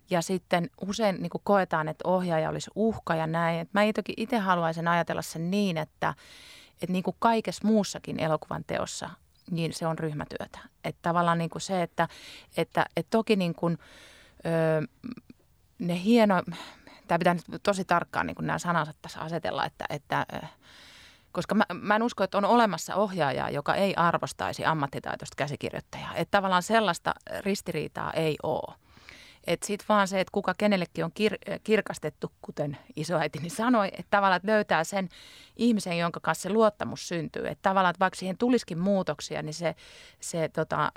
[0.09, 3.59] Ja sitten usein niin kuin koetaan, että ohjaaja olisi uhka ja näin.
[3.59, 3.81] Et mä
[4.17, 6.13] itse haluaisin ajatella sen niin, että,
[6.73, 9.09] että niin kuin kaikessa muussakin elokuvan teossa,
[9.51, 10.59] niin se on ryhmätyötä.
[10.83, 12.07] Että tavallaan niin kuin se, että,
[12.57, 13.77] että, että toki niin kuin,
[14.45, 14.81] öö,
[15.79, 16.43] ne hieno,
[17.07, 20.25] tämä pitää nyt tosi tarkkaan niin kuin nämä sanansa tässä asetella, että, että
[21.31, 26.15] koska mä, mä en usko, että on olemassa ohjaajaa, joka ei arvostaisi ammattitaitoista käsikirjoittajaa.
[26.15, 28.75] Että tavallaan sellaista ristiriitaa ei ole.
[29.47, 34.37] Että sitten vaan se, että kuka kenellekin on kir- kirkastettu, kuten isoäitini sanoi, että tavallaan
[34.37, 35.09] että löytää sen
[35.55, 37.47] ihmisen, jonka kanssa se luottamus syntyy.
[37.47, 39.75] Että tavallaan, että vaikka siihen tulisikin muutoksia, niin se,
[40.19, 40.91] se tota,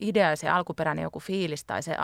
[0.00, 1.96] idea ja se alkuperäinen joku fiilis tai se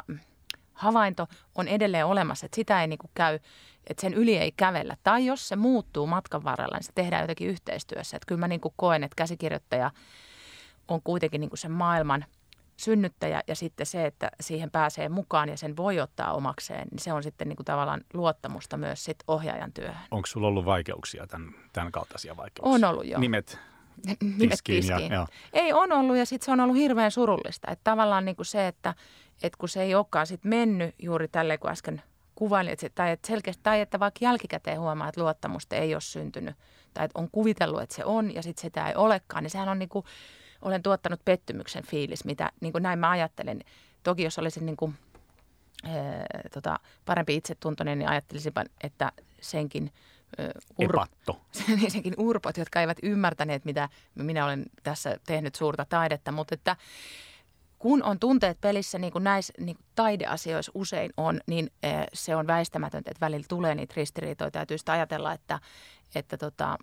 [0.78, 3.38] havainto on edelleen olemassa, että sitä ei niin kuin käy,
[3.86, 4.96] että sen yli ei kävellä.
[5.02, 8.16] Tai jos se muuttuu matkan varrella, niin se tehdään jotenkin yhteistyössä.
[8.16, 9.90] Että kyllä mä niin kuin koen, että käsikirjoittaja
[10.88, 12.24] on kuitenkin niin kuin sen maailman
[12.76, 17.12] synnyttäjä ja sitten se, että siihen pääsee mukaan ja sen voi ottaa omakseen, niin se
[17.12, 20.02] on sitten niin kuin tavallaan luottamusta myös sit ohjaajan työhön.
[20.10, 22.74] Onko sulla ollut vaikeuksia, tämän, tämän kaltaisia vaikeuksia?
[22.74, 23.18] On ollut jo.
[23.20, 23.58] Nimet
[24.38, 24.82] tiskiin.
[24.82, 25.12] tiskiin.
[25.12, 27.70] Ja, Ei on ollut ja sitten se on ollut hirveän surullista.
[27.70, 28.94] Että tavallaan niin kuin se, että,
[29.42, 32.02] että kun se ei olekaan sit mennyt juuri tälle, kun äsken
[32.34, 36.00] kuvailin, että se, tai, että selkeästi, tai että vaikka jälkikäteen huomaa, että luottamusta ei ole
[36.00, 36.56] syntynyt,
[36.94, 39.78] tai että on kuvitellut, että se on, ja sitten sitä ei olekaan, niin sehän on
[39.78, 40.04] niin kuin,
[40.62, 43.60] olen tuottanut pettymyksen fiilis, mitä niin kuin näin mä ajattelen.
[44.02, 44.94] Toki jos olisin niin kuin,
[45.84, 49.92] ää, tota, parempi itsetuntoinen, niin ajattelisin, että senkin
[50.82, 51.40] Ur- Epatto.
[51.76, 56.76] niin senkin urpot, jotka eivät ymmärtäneet, mitä minä olen tässä tehnyt suurta taidetta, mutta että
[57.78, 61.70] kun on tunteet pelissä, niin kuin näissä niin kuin taideasioissa usein on, niin
[62.12, 64.50] se on väistämätöntä, että välillä tulee niitä ristiriitoja.
[64.50, 65.60] Täytyy sitä ajatella, että,
[66.14, 66.78] että tota,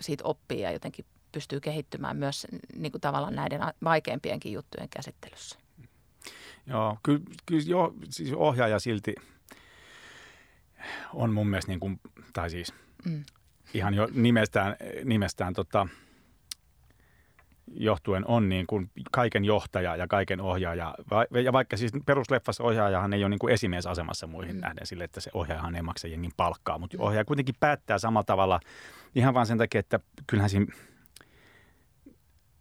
[0.00, 5.58] siitä oppii ja jotenkin pystyy kehittymään myös niin kuin tavallaan näiden vaikeimpienkin juttujen käsittelyssä.
[6.66, 9.14] Joo, kyllä, kyllä jo, siis ohjaaja silti
[11.14, 12.00] on mun mielestä, niin kuin,
[12.32, 12.72] tai siis
[13.04, 13.24] mm.
[13.74, 15.88] ihan jo nimestään, nimestään tota,
[17.74, 20.94] johtuen on niin kuin kaiken johtaja ja kaiken ohjaaja.
[21.44, 24.60] Ja vaikka siis perusleffassa ohjaajahan ei ole niin kuin esimiesasemassa muihin mm.
[24.60, 28.60] nähden sille, että se ohjaajahan ei maksa jengin palkkaa, mutta ohjaaja kuitenkin päättää samalla tavalla
[29.14, 30.66] ihan vain sen takia, että kyllähän siinä,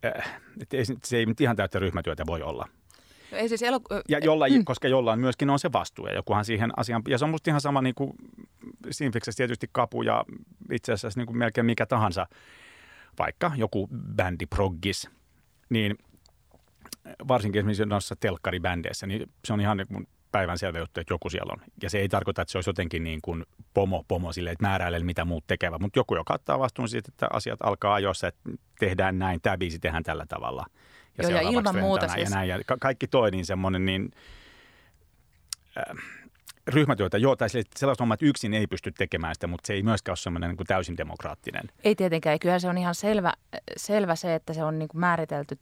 [0.05, 2.67] äh, että se ei nyt ihan täyttä ryhmätyötä voi olla.
[3.31, 4.65] No ei siis eloku- ja jollain, mm.
[4.65, 7.61] koska jollain myöskin on se vastuu ja jokuhan siihen asiaan, ja se on musta ihan
[7.61, 8.11] sama niin kuin
[8.91, 10.25] Sinfiksessä tietysti kapu ja
[10.71, 12.27] itse asiassa niin kuin melkein mikä tahansa
[13.19, 15.09] vaikka joku bändi proggis,
[15.69, 15.97] niin
[17.27, 21.61] varsinkin esimerkiksi noissa telkkaribändeissä, niin se on ihan mun päivänselvä juttu, että joku siellä on.
[21.83, 24.99] Ja se ei tarkoita, että se olisi jotenkin niin kuin pomo, pomo sille, että määräilee
[24.99, 28.49] mitä muut tekevät, mutta joku, joka ottaa vastuun siitä, että asiat alkaa ajoissa, että
[28.79, 30.65] tehdään näin, tämä biisi tehdään tällä tavalla.
[31.17, 32.29] Ja, Joo, ja ilman muuta siis.
[32.29, 34.11] Ja, näin, ja ka- kaikki toi niin semmoinen, niin
[35.77, 35.97] äh,
[36.67, 40.11] ryhmätyötä, joo, tai sellaista hommaa, että yksin ei pysty tekemään sitä, mutta se ei myöskään
[40.11, 41.69] ole semmoinen niin täysin demokraattinen.
[41.83, 43.33] Ei tietenkään, kyllä se on ihan selvä,
[43.77, 45.57] selvä se, että se on niin kuin määritelty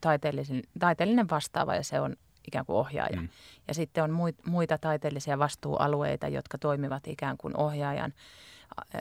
[0.80, 2.15] taiteellinen vastaava ja se on
[2.48, 3.22] ikään kuin ohjaaja.
[3.22, 3.30] Mm.
[3.68, 8.13] Ja sitten on muita taiteellisia vastuualueita, jotka toimivat ikään kuin ohjaajan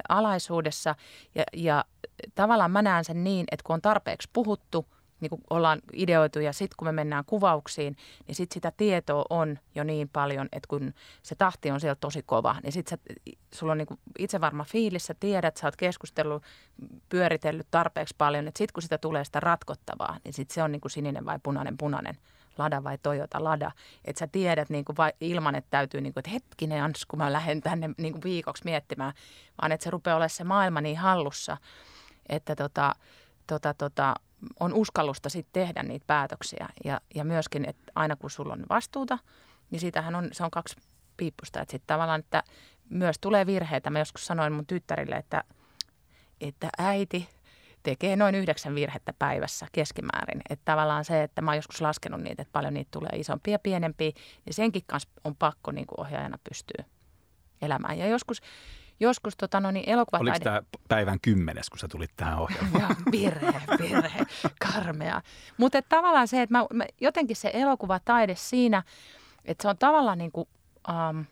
[0.09, 0.95] alaisuudessa.
[1.35, 1.85] Ja, ja
[2.35, 4.87] tavallaan mä näen sen niin, että kun on tarpeeksi puhuttu,
[5.25, 9.59] niin kuin ollaan ideoitu ja sitten kun me mennään kuvauksiin, niin sitten sitä tietoa on
[9.75, 12.99] jo niin paljon, että kun se tahti on siellä tosi kova, niin sitten
[13.55, 16.43] sulla on niin kuin itse varma fiilis, sä tiedät, sä oot keskustellut,
[17.09, 20.81] pyöritellyt tarpeeksi paljon, että sitten kun sitä tulee sitä ratkottavaa, niin sitten se on niin
[20.81, 22.19] kuin sininen vai punainen punainen
[22.59, 23.71] Lada vai Toyota Lada.
[24.05, 27.19] Että sä tiedät niin kuin vai, ilman, että täytyy, niin kuin, että hetkinen Ans, kun
[27.19, 29.13] mä lähden tänne niin kuin viikoksi miettimään,
[29.63, 31.57] vaan että se rupeaa olemaan se maailma niin hallussa,
[32.29, 32.95] että tota,
[33.47, 34.15] tota, tota,
[34.61, 36.69] on uskallusta sitten tehdä niitä päätöksiä.
[36.85, 39.19] Ja, ja myöskin, että aina kun sulla on vastuuta,
[39.71, 40.77] niin siitähän on, se on kaksi
[41.17, 41.61] piippusta.
[41.61, 42.43] Että sitten tavallaan, että
[42.91, 43.91] myös tulee virheitä.
[43.91, 45.45] Mä joskus sanoin mun tyttärille, että,
[46.41, 47.29] että äiti
[47.83, 50.41] tekee noin yhdeksän virhettä päivässä keskimäärin.
[50.51, 53.59] Että tavallaan se, että mä oon joskus laskenut niitä, että paljon niitä tulee isompia ja
[53.59, 54.11] pienempiä,
[54.45, 56.85] niin senkin kanssa on pakko niin kuin ohjaajana pystyä
[57.63, 57.99] elämään.
[57.99, 58.41] Ja joskus
[59.01, 60.31] joskus tota, no niin, elokuvataide...
[60.33, 62.81] Oliko tämä päivän kymmenes, kun sä tulit tähän ohjelmaan?
[62.83, 64.27] Joo, virhe, virhe,
[64.73, 65.23] karmea.
[65.57, 68.83] Mutta tavallaan se, että mä, mä, jotenkin se elokuvataide siinä,
[69.45, 70.49] että se on tavallaan niin kuin,
[70.89, 71.25] um,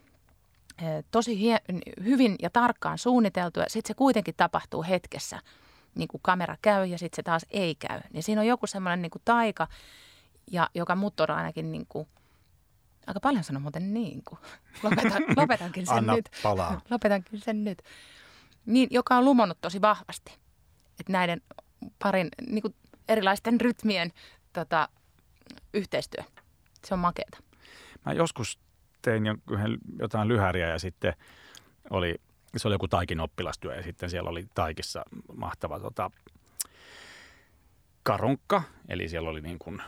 [1.11, 1.57] tosi hie,
[2.03, 5.39] hyvin ja tarkkaan suunniteltu ja sitten se kuitenkin tapahtuu hetkessä.
[5.95, 8.01] Niin kuin kamera käy ja sitten se taas ei käy.
[8.13, 9.67] Niin siinä on joku semmoinen niin kuin taika,
[10.51, 12.07] ja, joka mut on ainakin niin kuin–
[13.07, 14.39] Aika paljon sanoo muuten niin kuin.
[14.83, 16.29] Lopetan, lopetankin sen Anna nyt.
[16.43, 16.81] palaa.
[16.89, 17.81] Lopetankin sen nyt.
[18.65, 20.31] niin, joka on lumonnut tosi vahvasti.
[20.99, 21.41] Että näiden
[21.99, 22.75] parin niin kuin
[23.07, 24.11] erilaisten rytmien
[24.53, 24.89] tota,
[25.73, 26.23] yhteistyö.
[26.85, 27.37] Se on makeeta.
[28.05, 28.59] Mä joskus
[29.01, 29.23] tein
[29.99, 31.13] jotain lyhäriä ja sitten
[31.89, 32.15] oli,
[32.57, 35.03] se oli joku taikin oppilastyö ja sitten siellä oli taikissa
[35.35, 36.11] mahtava tota,
[38.03, 39.81] karonkka, eli siellä oli niin kuin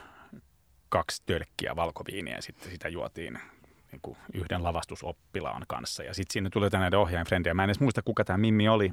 [0.90, 3.40] kaksi tölkkiä valkoviiniä ja sitten sitä juotiin
[3.92, 6.04] niin kuin yhden lavastusoppilaan kanssa.
[6.04, 7.54] Ja sitten siinä tuli ohjaajan frendejä.
[7.54, 8.92] Mä en edes muista, kuka tämä Mimmi oli.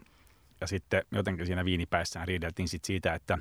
[0.60, 3.38] Ja sitten jotenkin siinä viinipäissään riideltiin sit siitä, että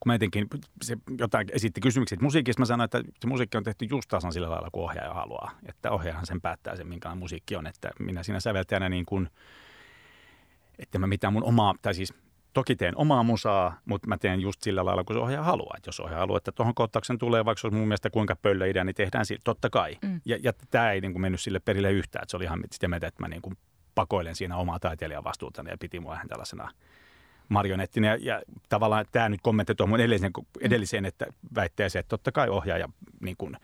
[0.00, 0.48] kun mä jotenkin,
[0.82, 4.50] se jotain esitti kysymyksiä musiikista, mä sanoin, että se musiikki on tehty just tasan sillä
[4.50, 5.50] lailla, kuin ohjaaja haluaa.
[5.66, 7.66] Että ohjaajahan sen päättää sen, minkälainen musiikki on.
[7.66, 9.30] Että minä siinä säveltäjänä niin kuin,
[10.78, 12.14] että mä mitään mun omaa, tai siis
[12.54, 15.74] toki teen omaa musaa, mutta mä teen just sillä lailla, kun se ohjaaja haluaa.
[15.76, 18.66] Että jos ohjaaja haluaa, että tuohon kohtauksen tulee, vaikka se olisi mun mielestä kuinka pöllö
[18.66, 19.96] idea, niin tehdään sillä, totta kai.
[20.02, 20.20] Mm.
[20.24, 22.22] Ja, ja tämä ei niin kuin mennyt sille perille yhtään.
[22.22, 23.56] Että se oli ihan sitä mieltä, että mä niin kuin
[23.94, 26.70] pakoilen siinä omaa taiteilijan vastuutani ja piti mua vähän tällaisena
[27.48, 28.06] marionettina.
[28.08, 32.48] Ja, ja tavallaan tämä nyt kommentti tuohon mun edelliseen, edelliseen että väitteeseen, että totta kai
[32.48, 32.88] ohjaaja
[33.20, 33.56] niin kuin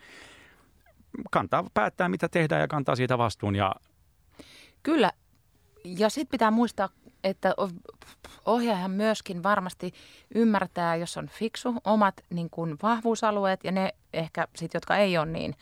[1.31, 3.55] kantaa, päättää mitä tehdään ja kantaa siitä vastuun.
[3.55, 3.75] Ja...
[4.83, 5.11] Kyllä.
[5.83, 6.89] Ja sitten pitää muistaa
[7.23, 7.53] että
[8.45, 9.93] ohjaajahan myöskin varmasti
[10.35, 15.25] ymmärtää, jos on fiksu, omat niin kuin vahvuusalueet ja ne ehkä sitten, jotka ei ole
[15.25, 15.55] niin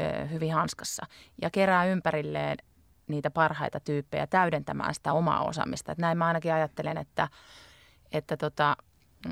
[0.00, 1.06] ö, hyvin hanskassa.
[1.42, 2.56] Ja kerää ympärilleen
[3.08, 5.92] niitä parhaita tyyppejä täydentämään sitä omaa osaamista.
[5.92, 7.28] Et näin mä ainakin ajattelen, että,
[8.12, 8.76] että tota,
[9.26, 9.30] ö,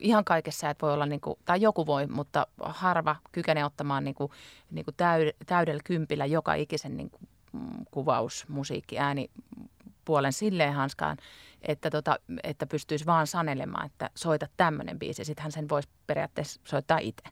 [0.00, 4.14] ihan kaikessa et voi olla, niin kuin, tai joku voi, mutta harva kykenee ottamaan niin
[4.14, 4.30] kuin,
[4.70, 4.94] niin kuin
[5.46, 7.28] täydellä kympillä joka ikisen niin kuin,
[7.90, 9.30] kuvaus, musiikki, ääni,
[10.04, 11.16] puolen silleen hanskaan,
[11.62, 15.24] että, tota, että pystyisi vaan sanelemaan, että soita tämmöinen biisi.
[15.24, 17.24] Sitten hän sen voisi periaatteessa soittaa itse.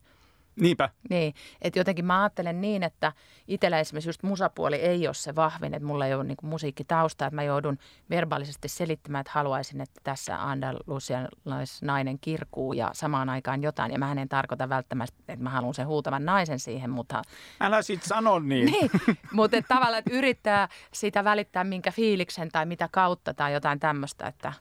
[0.60, 0.88] Niinpä.
[1.10, 3.12] Niin, että jotenkin mä ajattelen niin, että
[3.48, 7.34] itsellä esimerkiksi just musapuoli ei ole se vahvin, että mulla ei ole niin musiikkitausta, että
[7.34, 7.78] mä joudun
[8.10, 13.92] verbaalisesti selittämään, että haluaisin, että tässä andalusialaisnainen kirkuu ja samaan aikaan jotain.
[13.92, 17.22] Ja mä en tarkoita välttämättä, että mä haluan sen huutavan naisen siihen, mutta...
[17.60, 18.66] Älä sit sano niin.
[18.66, 18.90] niin,
[19.32, 24.26] mutta että tavallaan, että yrittää sitä välittää minkä fiiliksen tai mitä kautta tai jotain tämmöistä,
[24.26, 24.52] että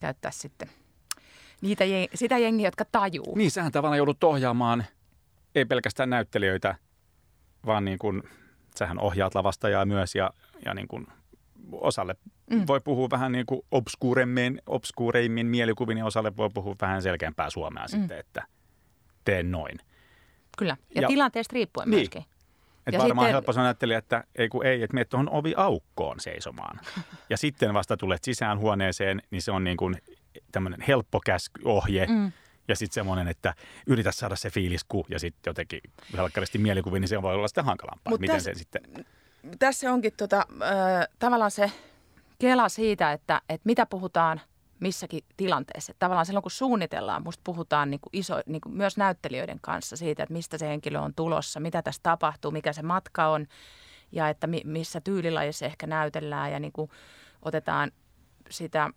[0.00, 0.68] käyttää sitten
[1.60, 3.34] niitä, sitä jengiä, jotka tajuu.
[3.36, 4.84] Niin, sähän tavallaan joudut ohjaamaan–
[5.54, 6.74] ei pelkästään näyttelijöitä,
[7.66, 8.22] vaan niin kuin,
[8.78, 10.30] sähän ohjaat lavastajaa myös ja,
[10.64, 11.06] ja niin kuin
[11.72, 12.16] osalle
[12.50, 12.64] mm.
[12.66, 17.84] voi puhua vähän niin kuin obskuuremmin, obskuureimmin mielikuvin ja osalle voi puhua vähän selkeämpää suomea
[17.84, 17.88] mm.
[17.88, 18.42] sitten, että
[19.24, 19.78] teen noin.
[20.58, 21.98] Kyllä, ja, ja tilanteesta riippuen niin.
[21.98, 22.24] myöskin.
[22.86, 23.34] Että varmaan sitten...
[23.34, 26.80] helppo sanoa että ei kun ei, että menet tuohon ovi aukkoon seisomaan.
[27.30, 29.96] ja sitten vasta tulet sisään huoneeseen, niin se on niin kuin
[30.52, 32.06] tämmöinen helppo käskyohje.
[32.06, 32.32] Mm
[32.68, 33.54] ja sitten semmoinen, että
[33.86, 35.80] yritä saada se fiilisku ja sitten jotenkin
[36.16, 38.10] helkkaristi mielikuvi, niin se voi olla sitten hankalampaa.
[38.10, 38.82] Mut Miten tässä, se sitten...
[39.58, 41.72] Tässä onkin tota, äh, tavallaan se
[42.38, 44.40] kela siitä, että, että mitä puhutaan
[44.80, 45.90] missäkin tilanteessa.
[45.90, 49.96] Että tavallaan silloin kun suunnitellaan, musta puhutaan niin kuin iso, niin kuin myös näyttelijöiden kanssa
[49.96, 53.46] siitä, että mistä se henkilö on tulossa, mitä tässä tapahtuu, mikä se matka on
[54.12, 56.90] ja että mi, missä tyylilajissa ehkä näytellään ja niin kuin
[57.42, 57.92] otetaan
[58.50, 58.90] sitä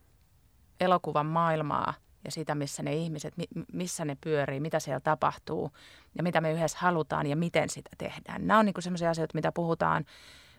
[0.80, 1.94] elokuvan maailmaa–
[2.28, 3.34] ja sitä, missä ne ihmiset,
[3.74, 5.72] missä ne pyörii, mitä siellä tapahtuu
[6.16, 8.48] ja mitä me yhdessä halutaan ja miten sitä tehdään.
[8.48, 10.06] Nämä on niin sellaisia asioita, mitä puhutaan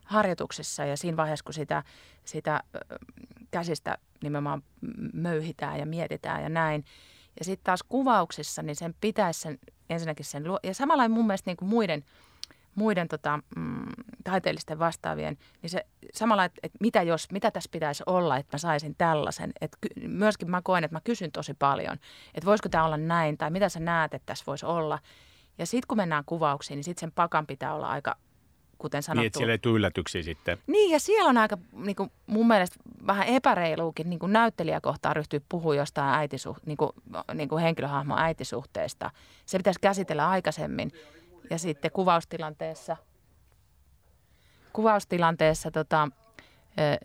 [0.04, 1.82] harjoituksessa ja siinä vaiheessa, kun sitä,
[2.24, 2.62] sitä
[3.50, 4.62] käsistä nimenomaan
[5.12, 6.84] möyhitään ja mietitään ja näin.
[7.38, 9.58] Ja sitten taas kuvauksissa, niin sen pitäisi sen,
[9.90, 12.04] ensinnäkin sen, ja samalla mun mielestä niin kuin muiden–
[12.78, 13.86] muiden tota, mm,
[14.24, 18.58] taiteellisten vastaavien, niin se samalla, että, että mitä jos, mitä tässä pitäisi olla, että mä
[18.58, 19.52] saisin tällaisen.
[19.60, 21.96] Että ky, myöskin mä koen, että mä kysyn tosi paljon,
[22.34, 24.98] että voisiko tämä olla näin, tai mitä sä näet, että tässä voisi olla.
[25.58, 28.16] Ja sitten kun mennään kuvauksiin, niin sitten sen pakan pitää olla aika,
[28.78, 29.20] kuten sanottu.
[29.20, 30.58] Niin, että siellä ei tule yllätyksiä sitten.
[30.66, 35.42] Niin, ja siellä on aika niin kuin mun mielestä vähän epäreiluukin niin kuin näyttelijäkohtaa ryhtyy
[35.48, 36.90] puhua jostain äitisuh, niin kuin,
[37.34, 39.10] niin kuin henkilöhahmon äitisuhteesta.
[39.46, 40.92] Se pitäisi käsitellä aikaisemmin.
[41.50, 42.96] Ja sitten kuvaustilanteessa,
[44.72, 46.08] kuvaustilanteessa tota,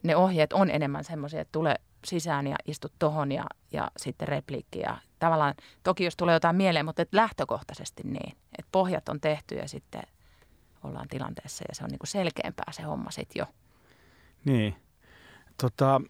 [0.04, 1.76] ne ohjeet on enemmän semmoisia, että tule
[2.06, 4.80] sisään ja istu tohon ja, ja sitten repliikki.
[4.80, 5.54] Ja tavallaan,
[5.84, 8.32] toki jos tulee jotain mieleen, mutta et lähtökohtaisesti niin.
[8.32, 10.04] Että pohjat on tehty ja sitten
[10.84, 13.46] ollaan tilanteessa ja se on niinku selkeämpää se homma sitten jo.
[14.46, 14.76] Niin.
[15.62, 16.02] Tota,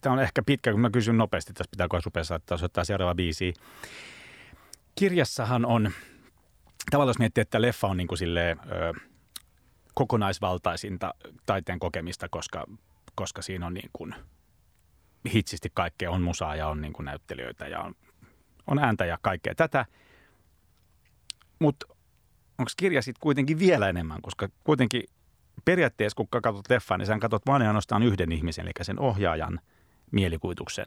[0.00, 3.14] tämä on ehkä pitkä, kun mä kysyn nopeasti, tässä pitää kohdassa rupeaa saattaa soittaa seuraava
[3.14, 3.54] biisi.
[4.94, 5.90] Kirjassahan on
[6.90, 8.92] tavallaan jos miettii, että leffa on niin kuin silleen, ö,
[9.94, 11.14] kokonaisvaltaisinta
[11.46, 12.64] taiteen kokemista, koska,
[13.14, 14.14] koska siinä on niin kuin
[15.32, 17.94] hitsisti kaikkea, on musaa ja on niin kuin näyttelijöitä ja on,
[18.66, 19.86] on ääntä ja kaikkea tätä.
[21.58, 21.86] Mutta
[22.58, 25.02] onko kirja sitten kuitenkin vielä enemmän, koska kuitenkin
[25.64, 29.60] periaatteessa kun katsot leffaa, niin sä katsot vain ainoastaan yhden ihmisen, eli sen ohjaajan
[30.10, 30.86] mielikuvituksen.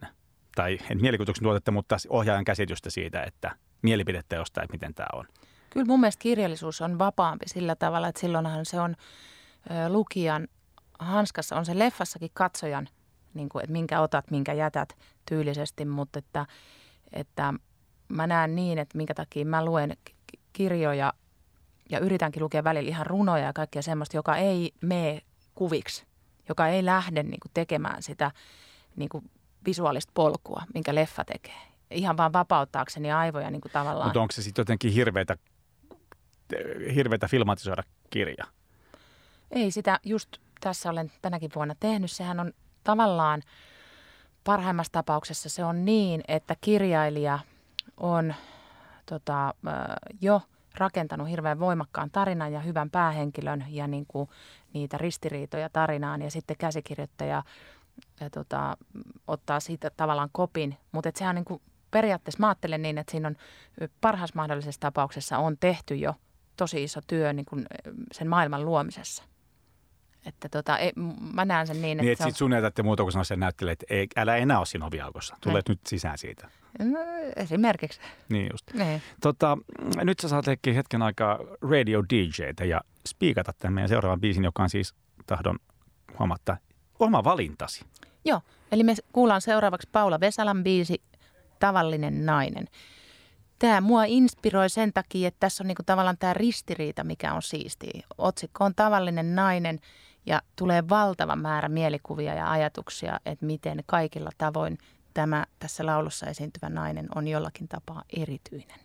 [0.56, 5.26] Tai en mielikuvituksen tuotetta, mutta ohjaajan käsitystä siitä, että mielipidettä jostain, että miten tämä on.
[5.76, 8.96] Kyllä mun mielestä kirjallisuus on vapaampi sillä tavalla, että silloinhan se on
[9.72, 10.48] ö, lukijan
[11.00, 12.88] hanskassa, on se leffassakin katsojan,
[13.34, 14.98] niin kuin, että minkä otat, minkä jätät
[15.30, 16.46] tyylisesti, mutta että,
[17.14, 17.54] että
[18.08, 19.98] mä näen niin, että minkä takia mä luen
[20.54, 21.14] kirjoja
[21.90, 25.22] ja yritänkin lukea välillä ihan runoja ja kaikkea semmoista, joka ei mene
[25.56, 26.06] kuviksi,
[26.50, 28.32] joka ei lähde niin kuin tekemään sitä
[28.96, 29.32] niin kuin
[29.66, 31.62] visuaalista polkua, minkä leffa tekee.
[31.92, 34.08] Ihan vaan vapauttaakseni aivoja niin kuin tavallaan.
[34.08, 35.38] Mutta onko se sitten jotenkin hirveitä,
[36.96, 38.46] hirveitä filmatisoida kirja?
[39.52, 42.12] Ei sitä just tässä olen tänäkin vuonna tehnyt.
[42.12, 42.54] Sehän on
[42.84, 43.42] tavallaan
[44.44, 47.40] parhaimmassa tapauksessa se on niin, että kirjailija
[47.98, 48.36] on
[49.06, 49.54] tota,
[50.22, 50.42] jo
[50.78, 54.30] rakentanut hirveän voimakkaan tarinan ja hyvän päähenkilön ja niin kuin
[54.74, 57.44] niitä ristiriitoja tarinaan ja sitten käsikirjoittaja
[58.20, 58.78] ja tota,
[59.28, 60.78] ottaa siitä tavallaan kopin.
[60.92, 63.36] Mutta sehän on niin kuin, periaatteessa mä ajattelen niin, että siinä on
[64.02, 66.16] parhaassa mahdollisessa tapauksessa on tehty jo
[66.58, 67.66] tosi iso työ niin kuin
[68.12, 69.24] sen maailman luomisessa.
[70.26, 70.92] Että tota, ei,
[71.34, 73.40] mä näen sen niin, Niin, että että sit sun ei tarvitse muuta kuin sanoa sen
[73.40, 75.36] näyttelijä, että ei, älä enää ole siinä oviaukossa.
[75.42, 76.50] Tulet nyt sisään siitä.
[76.80, 77.00] No,
[77.36, 78.00] esimerkiksi.
[78.30, 78.74] Niin just.
[78.74, 79.02] Niin.
[79.22, 79.58] Tota,
[79.96, 84.64] nyt sä saat leikkiä hetken aikaa radio DJtä ja spiikata tämän meidän seuraavan biisin, joka
[84.64, 84.94] on siis,
[85.28, 85.60] tahdon
[86.20, 86.58] huomata,
[87.00, 87.86] oma valintasi.
[88.26, 88.42] Joo,
[88.72, 91.02] eli me kuullaan seuraavaksi Paula Vesalan biisi
[91.60, 92.68] Tavallinen nainen.
[93.60, 98.02] Tämä mua inspiroi sen takia, että tässä on niinku tavallaan tämä ristiriita, mikä on siistiä.
[98.18, 99.80] Otsikko on Tavallinen nainen
[100.26, 104.78] ja tulee valtava määrä mielikuvia ja ajatuksia, että miten kaikilla tavoin
[105.14, 108.80] tämä tässä laulussa esiintyvä nainen on jollakin tapaa erityinen.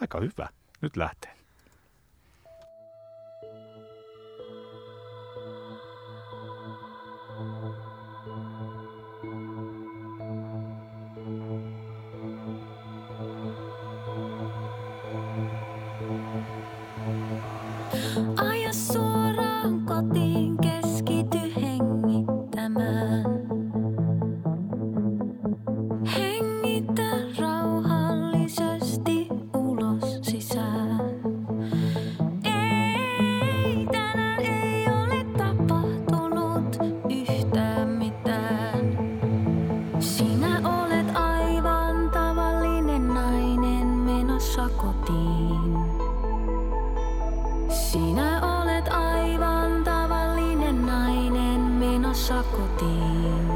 [0.00, 0.48] Aika hyvä.
[0.80, 1.41] Nyt lähtee.
[52.22, 53.46] Shakotin.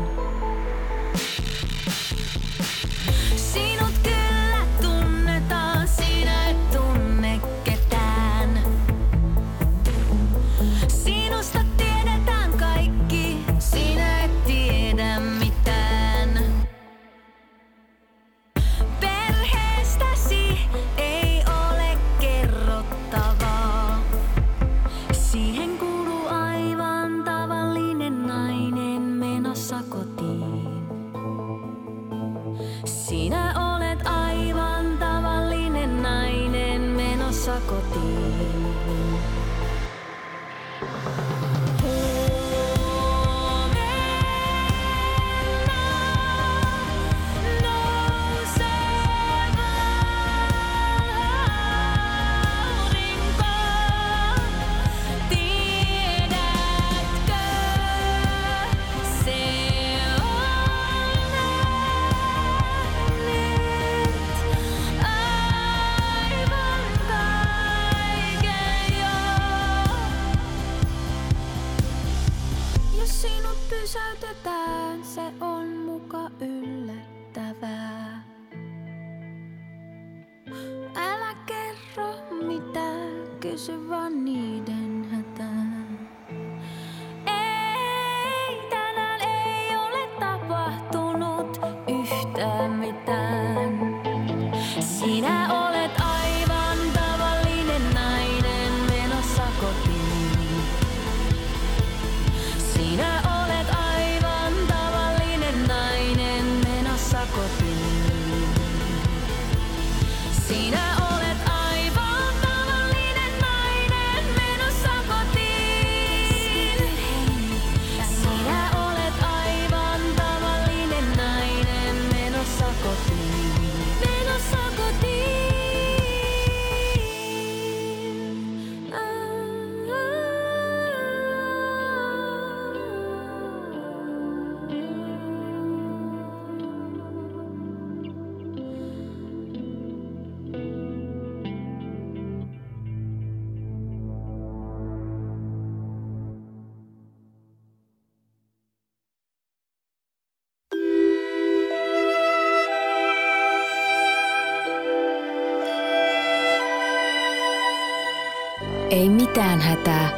[159.37, 160.11] Mitään hätää.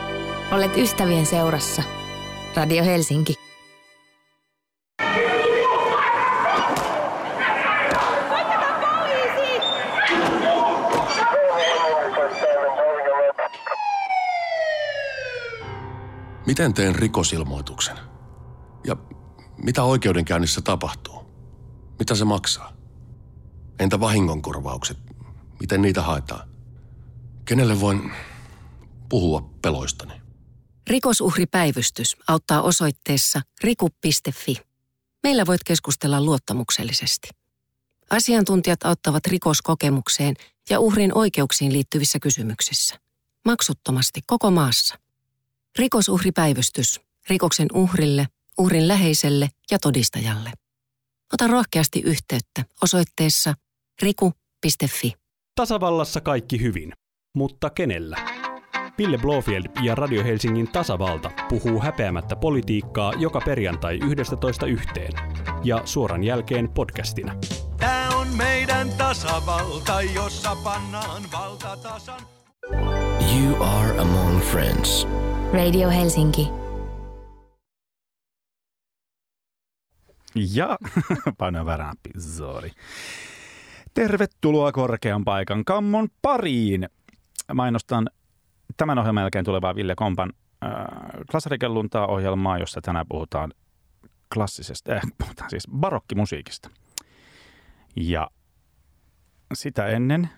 [0.53, 1.83] Olet ystävien seurassa.
[2.55, 3.35] Radio Helsinki.
[16.47, 17.97] Miten teen rikosilmoituksen?
[18.87, 18.97] Ja
[19.65, 21.25] mitä oikeudenkäynnissä tapahtuu?
[21.99, 22.73] Mitä se maksaa?
[23.79, 24.99] Entä vahingonkorvaukset?
[25.61, 26.49] Miten niitä haetaan?
[27.45, 28.13] Kenelle voin
[29.09, 30.13] puhua peloistani?
[30.91, 34.57] Rikosuhripäivystys auttaa osoitteessa riku.fi.
[35.23, 37.29] Meillä voit keskustella luottamuksellisesti.
[38.11, 40.35] Asiantuntijat auttavat rikoskokemukseen
[40.71, 42.99] ja uhrin oikeuksiin liittyvissä kysymyksissä.
[43.45, 44.99] Maksuttomasti koko maassa.
[45.79, 47.01] Rikosuhripäivystys.
[47.29, 48.29] Rikoksen uhrille,
[48.59, 50.53] uhrin läheiselle ja todistajalle.
[51.33, 53.55] Ota rohkeasti yhteyttä osoitteessa
[54.03, 55.13] riku.fi.
[55.55, 56.93] Tasavallassa kaikki hyvin.
[57.35, 58.48] Mutta kenellä?
[58.99, 65.13] Ville Blofield ja Radio Helsingin tasavalta puhuu häpeämättä politiikkaa joka perjantai 11 yhteen.
[65.65, 67.35] Ja suoran jälkeen podcastina.
[67.77, 72.21] Tää on meidän tasavalta, jossa pannaan valta tasan.
[73.37, 75.09] You are among friends.
[75.53, 76.49] Radio Helsinki.
[80.55, 80.79] Ja
[81.39, 82.71] painoin väärään sorry.
[83.95, 86.89] Tervetuloa korkean paikan kammon pariin.
[87.55, 88.09] Mainostan
[88.77, 90.33] tämän ohjelman jälkeen tulevaa Ville Kompan
[90.65, 90.71] äh,
[91.31, 93.53] klassarikelluntaa ohjelmaa, jossa tänään puhutaan
[94.35, 96.71] klassisesta, äh, puhutaan siis barokkimusiikista.
[97.97, 98.31] Ja
[99.55, 100.29] sitä ennen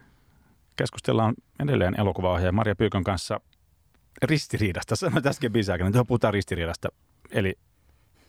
[0.77, 3.41] keskustellaan edelleen elokuvaohjaaja Maria Pyykön kanssa
[4.23, 4.97] ristiriidasta.
[4.97, 6.89] Sanoit äsken biisin aikana, että puhutaan ristiriidasta.
[7.31, 7.59] Eli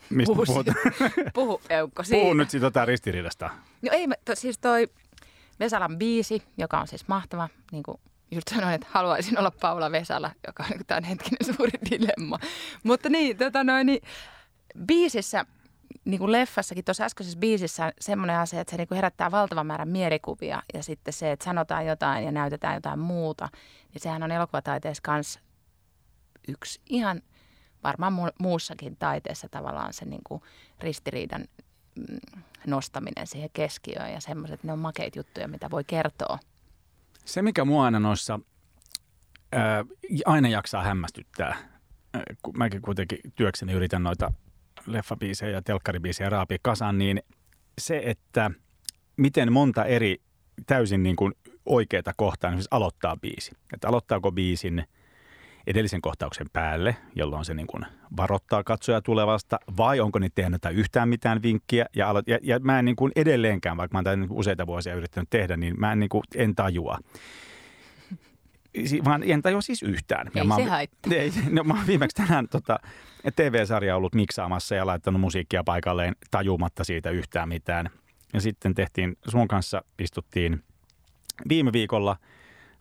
[0.09, 0.77] mistä Puhu, puhutaan?
[1.33, 2.21] puhu Eukko siitä.
[2.21, 3.49] Puhun nyt siitä jotain ristiriidasta.
[3.81, 4.87] No ei, to, siis toi
[5.59, 7.97] Vesalan biisi, joka on siis mahtava, niin kuin
[8.31, 12.39] just sanoin, että haluaisin olla Paula Vesala, joka on tämän hetkinen suuri dilemma.
[12.83, 14.01] Mutta niin, tota noin, niin
[14.85, 15.45] biisissä,
[16.05, 19.67] niin kuin leffassakin, tuossa äskeisessä biisissä on semmoinen asia, että se niin kuin herättää valtavan
[19.67, 23.49] määrän mielikuvia ja sitten se, että sanotaan jotain ja näytetään jotain muuta,
[23.93, 25.39] niin sehän on elokuvataiteessa kanssa
[26.47, 27.21] yksi ihan
[27.83, 30.41] varmaan mu- muussakin taiteessa tavallaan se niin kuin
[30.79, 31.45] ristiriidan
[31.95, 32.19] mm,
[32.67, 36.39] nostaminen siihen keskiöön ja semmoiset, ne on makeita juttuja, mitä voi kertoa.
[37.25, 38.39] Se, mikä mua aina noissa
[39.51, 39.85] ää,
[40.25, 41.55] aina jaksaa hämmästyttää,
[42.13, 44.33] ää, kun mäkin kuitenkin työkseni yritän noita
[44.85, 47.23] leffabiisejä ja telkkaribiisejä raapia kasaan, niin
[47.81, 48.51] se, että
[49.17, 50.21] miten monta eri
[50.65, 51.33] täysin niin kuin
[51.65, 53.51] oikeaa kohtaa niin aloittaa biisi.
[53.73, 54.83] Että aloittaako biisin
[55.67, 57.85] edellisen kohtauksen päälle, jolloin se niin kuin
[58.17, 61.85] varoittaa katsoja tulevasta, vai onko niitä tehnyt yhtään mitään vinkkiä.
[61.95, 64.67] Ja, alo- ja, ja mä en niin kuin edelleenkään, vaikka mä oon tätä niin useita
[64.67, 66.99] vuosia yrittänyt tehdä, niin mä en, niin kuin, en tajua.
[69.05, 70.27] Vaan en tajua siis yhtään.
[70.27, 71.13] Ei Ja mä se haittaa.
[71.13, 72.79] Ei, no, mä viimeksi tänään tota,
[73.35, 77.89] TV-sarja ollut miksaamassa ja laittanut musiikkia paikalleen tajumatta siitä yhtään mitään.
[78.33, 80.63] Ja sitten tehtiin, sun kanssa istuttiin
[81.49, 82.17] viime viikolla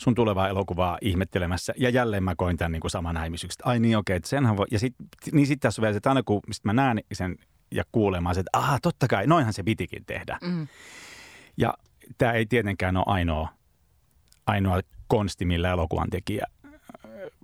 [0.00, 1.72] sun tulevaa elokuvaa ihmettelemässä.
[1.76, 3.66] Ja jälleen mä koin tämän niin kuin saman häimysyksen.
[3.66, 4.66] Ai niin, okei, että senhän voi.
[4.70, 4.94] Ja sit,
[5.32, 7.36] niin sitten tässä on vielä se, että aina kun sit mä näen sen
[7.70, 10.38] ja kuulemaan se, että aha, totta kai, noinhan se pitikin tehdä.
[10.42, 10.68] Mm.
[11.56, 11.74] Ja
[12.18, 13.48] tämä ei tietenkään ole ainoa,
[14.46, 16.70] ainoa konsti, millä elokuvan tekijä äh,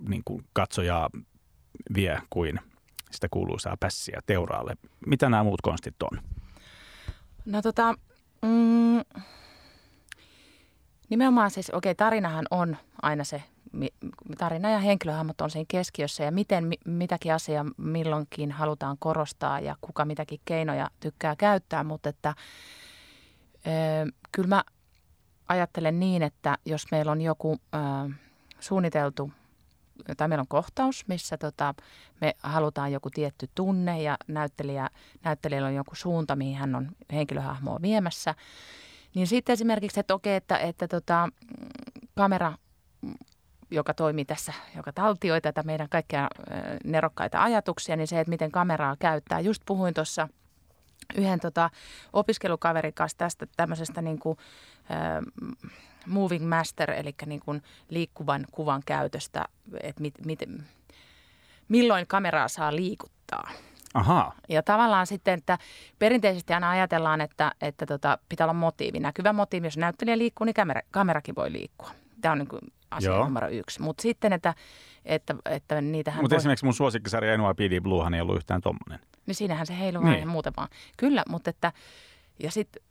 [0.08, 1.10] niin kuin katsojaa
[1.94, 2.60] vie kuin
[3.10, 4.76] sitä kuuluisaa pässiä teuraalle.
[5.06, 6.20] Mitä nämä muut konstit on?
[7.44, 7.94] No tota,
[8.42, 9.22] mm,
[11.08, 13.42] nimenomaan siis, okei, tarinahan on aina se,
[14.38, 19.76] tarina ja henkilöhahmot on siinä keskiössä ja miten mi- mitäkin asiaa milloinkin halutaan korostaa ja
[19.80, 22.34] kuka mitäkin keinoja tykkää käyttää, mutta että
[23.66, 24.64] ö, kyllä mä
[25.48, 27.78] ajattelen niin, että jos meillä on joku ö,
[28.60, 29.30] suunniteltu
[30.16, 31.74] tai meillä on kohtaus, missä tota,
[32.20, 34.90] me halutaan joku tietty tunne ja näyttelijä,
[35.24, 38.34] näyttelijällä on joku suunta, mihin hän on henkilöhahmoa viemässä.
[39.16, 41.28] Niin sitten esimerkiksi, että okei, että, että tota,
[42.14, 42.52] kamera,
[43.70, 46.28] joka toimii tässä, joka taltioi tätä meidän kaikkia
[46.84, 49.40] nerokkaita ajatuksia, niin se, että miten kameraa käyttää.
[49.40, 50.28] Just puhuin tuossa
[51.14, 51.70] yhden tota,
[52.12, 54.38] opiskelukaverin kanssa tästä tämmöisestä niin kuin,
[54.90, 55.44] ö,
[56.06, 59.44] moving master, eli niin kuin liikkuvan kuvan käytöstä,
[59.82, 60.40] että mit, mit,
[61.68, 63.50] milloin kameraa saa liikuttaa.
[63.96, 64.34] Ahaa.
[64.48, 65.58] Ja tavallaan sitten, että
[65.98, 69.66] perinteisesti aina ajatellaan, että, että tota, pitää olla motiivi, näkyvä motiivi.
[69.66, 71.90] Jos näyttelijä liikkuu, niin kamera, kamerakin voi liikkua.
[72.20, 73.24] Tämä on niin kuin asia Joo.
[73.24, 73.82] numero yksi.
[73.82, 74.54] Mutta sitten, että,
[75.04, 76.38] että, että niitähän Mutta voi...
[76.38, 78.98] esimerkiksi mun suosikkisarja NYPD Bluehan ei ollut yhtään tommonen.
[79.26, 80.20] Niin siinähän se heiluu Niin.
[80.20, 80.68] ja muuta vaan.
[80.96, 81.72] Kyllä, mutta että
[82.38, 82.82] ja sitten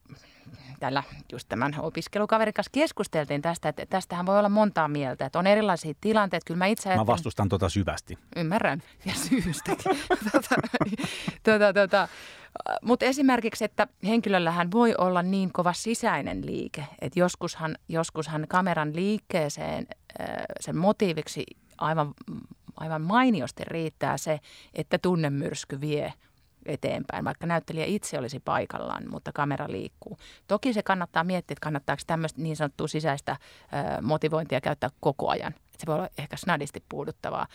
[0.80, 5.48] tällä just tämän opiskelukaverin kanssa keskusteltiin tästä, että tästähän voi olla montaa mieltä, että on
[5.48, 6.46] erilaisia tilanteita.
[6.46, 8.18] Kyllä mä itse Mä vastustan tota syvästi.
[8.36, 9.98] Ymmärrän, ja syystäkin.
[10.32, 10.56] tota,
[11.44, 12.08] tota, tota,
[12.82, 19.88] Mutta esimerkiksi, että henkilöllähän voi olla niin kova sisäinen liike, että joskushan, joskushan kameran liikkeeseen
[20.22, 20.28] äh,
[20.60, 21.44] sen motiiviksi
[21.78, 22.14] aivan,
[22.78, 24.40] aivan mainiosti riittää se,
[24.74, 26.14] että tunnemyrsky vie
[26.66, 30.18] eteenpäin, vaikka näyttelijä itse olisi paikallaan, mutta kamera liikkuu.
[30.48, 33.40] Toki se kannattaa miettiä, että kannattaako tämmöistä niin sanottua sisäistä äh,
[34.02, 35.54] motivointia käyttää koko ajan.
[35.78, 37.48] Se voi olla ehkä snadisti puuduttavaa.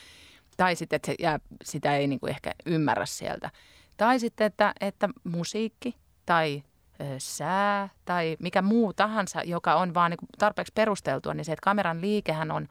[0.57, 3.51] Tai sitten, että se jää, sitä ei niin kuin ehkä ymmärrä sieltä.
[3.97, 5.97] Tai sitten, että, että musiikki
[6.27, 6.63] tai
[7.01, 11.65] ö, sää tai mikä muu tahansa, joka on vaan niin tarpeeksi perusteltua, niin se, että
[11.65, 12.69] kameran liikehän on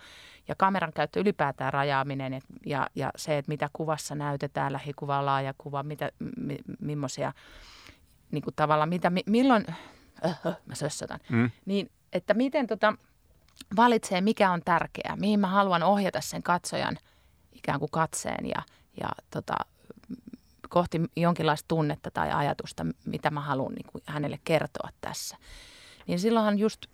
[0.50, 5.84] ja kameran käyttö ylipäätään rajaaminen et, ja, ja se, että mitä kuvassa näytetään, lähikuva, laajakuva,
[5.84, 7.34] mitä, mi, millaisia
[8.32, 9.66] niin kuin tavallaan, mitä, mi, milloin,
[10.26, 11.52] öh, öh, mä sössötän, Mm.
[11.66, 12.94] niin että miten tota,
[13.76, 16.98] valitsee, mikä on tärkeää, mihin mä haluan ohjata sen katsojan
[17.54, 18.62] ikään kuin katseen ja,
[19.02, 19.56] ja tota,
[20.70, 25.38] kohti jonkinlaista tunnetta tai ajatusta, mitä mä haluan niin kuin hänelle kertoa tässä.
[26.08, 26.86] Niin silloinhan just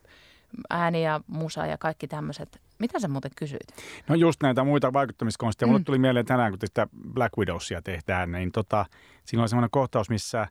[0.70, 2.62] ääni ja musa ja kaikki tämmöiset.
[2.80, 3.67] Mitä sä muuten kysyit?
[4.09, 5.67] No just näitä muita vaikuttamiskonsteja.
[5.67, 5.86] Mulle Mm.
[5.86, 8.86] tuli mieleen tänään, kun sitä Black Widowsia tehdään, niin tota,
[9.26, 10.47] siinä on semmoinen kohtaus, missä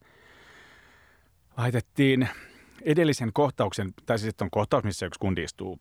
[1.57, 2.29] laitettiin
[2.83, 5.79] edellisen kohtauksen, tai siis on kohtaus, missä yksi kundi istuu,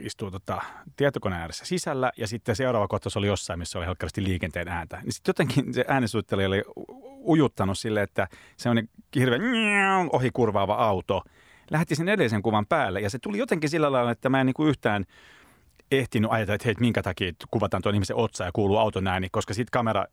[0.00, 0.62] istuu tota,
[0.96, 5.00] tietokoneen ääressä sisällä, ja sitten seuraava kohtaus oli jossain, missä oli helkkaristi liikenteen ääntä.
[5.02, 6.62] Niin sitten jotenkin se äänensuunnittelija oli
[7.24, 8.82] ujuttanut sille, että se on
[9.16, 9.42] hirveän
[10.12, 11.22] ohikurvaava auto.
[11.70, 14.64] Lähetti sen edellisen kuvan päälle, ja se tuli jotenkin sillä lailla, että mä en niinku
[14.64, 15.04] yhtään
[15.90, 19.54] ehtinyt ajatella, että hei, minkä takia kuvataan tuon ihmisen otsa ja kuuluu auton ääni, koska
[19.54, 20.04] sitten kamera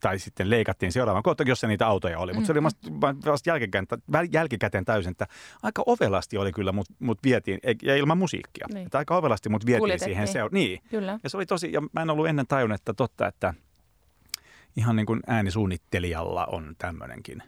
[0.00, 2.32] tai sitten leikattiin seuraavan kohta, jossa niitä autoja oli.
[2.32, 3.00] Mutta se oli Mm-hmm.
[3.00, 4.00] vasta, vasta jälkikäteen,
[4.32, 5.26] jälkikäteen täysin, että
[5.62, 8.66] aika ovelasti oli kyllä, mut, mut vietiin, ja ilman musiikkia.
[8.74, 8.86] Niin.
[8.86, 10.80] Että aika ovelasti mut vietiin siihen seura- Niin.
[10.90, 11.18] Kyllä.
[11.22, 13.54] Ja se oli tosi, ja mä en ollut ennen tajunnut, että totta, että
[14.76, 17.42] ihan niin kuin äänisuunnittelijalla on tämmöinenkin.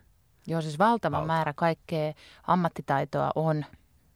[0.46, 2.12] Joo, siis valtava määrä kaikkea
[2.46, 3.64] ammattitaitoa on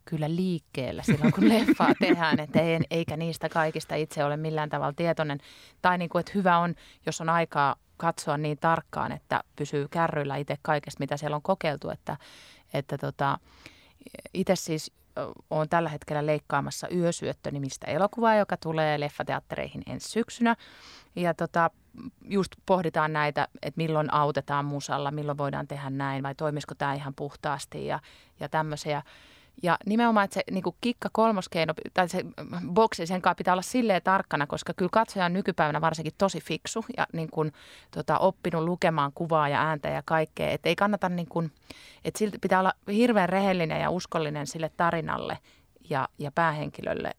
[0.08, 4.92] kyllä liikkeellä silloin, kun leffaa tehdään, että ei, eikä niistä kaikista itse ole millään tavalla
[4.92, 5.38] tietoinen.
[5.82, 6.74] Tai niin kuin, että hyvä on,
[7.06, 11.90] jos on aikaa katsoa niin tarkkaan, että pysyy kärryillä itse kaikesta, mitä siellä on kokeiltu.
[11.90, 12.16] Että,
[12.74, 13.38] että tota,
[14.34, 14.92] itse siis
[15.50, 20.56] olen tällä hetkellä leikkaamassa Yösyöttö-nimistä elokuvaa, joka tulee leffateattereihin ensi syksynä.
[21.16, 21.70] Ja tota,
[22.24, 27.14] just pohditaan näitä, että milloin autetaan musalla, milloin voidaan tehdä näin vai toimisiko tämä ihan
[27.14, 28.00] puhtaasti ja,
[28.40, 29.02] ja tämmöisiä.
[29.62, 32.24] Ja nimenomaan, että se niin kuin kikka kolmoskeino tai se
[32.72, 36.84] boksi, sen kanssa pitää olla silleen tarkkana, koska kyllä katsoja on nykypäivänä varsinkin tosi fiksu
[36.96, 37.52] ja niin kuin,
[37.90, 40.50] tota, oppinut lukemaan kuvaa ja ääntä ja kaikkea.
[40.50, 41.52] Että ei kannata, niin kuin,
[42.04, 45.38] että silti pitää olla hirveän rehellinen ja uskollinen sille tarinalle
[45.90, 47.10] ja, ja päähenkilölle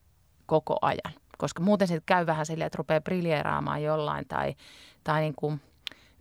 [0.46, 1.14] koko ajan.
[1.38, 4.56] Koska muuten sitten käy vähän silleen, että rupeaa briljeeraamaan jollain tai,
[5.04, 5.62] tai niin kuin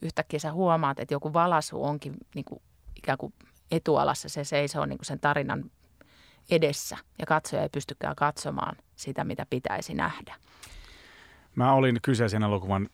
[0.02, 2.62] yhtäkkiä sä huomaat, että joku valasu onkin niin kuin
[2.96, 3.34] ikään kuin
[3.70, 5.70] etualassa, se seisoo niin kuin sen tarinan
[6.50, 10.36] edessä ja katsoja ei pystykään katsomaan sitä, mitä pitäisi nähdä.
[11.54, 12.88] Mä olin kyseisen elokuvan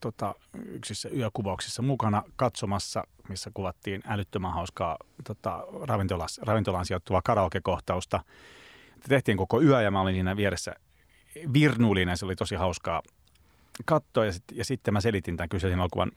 [0.00, 0.34] tota,
[0.66, 8.20] yksissä yökuvauksissa mukana katsomassa, missä kuvattiin älyttömän hauskaa tota, ravintolas, ravintolaan sijoittuvaa karaoke-kohtausta.
[9.08, 10.74] Tehtiin koko yö ja mä olin siinä vieressä
[11.52, 13.02] virnuulinen, se oli tosi hauskaa
[13.84, 16.12] katsoa ja, sit, ja sitten mä selitin tämän kyseisen elokuvan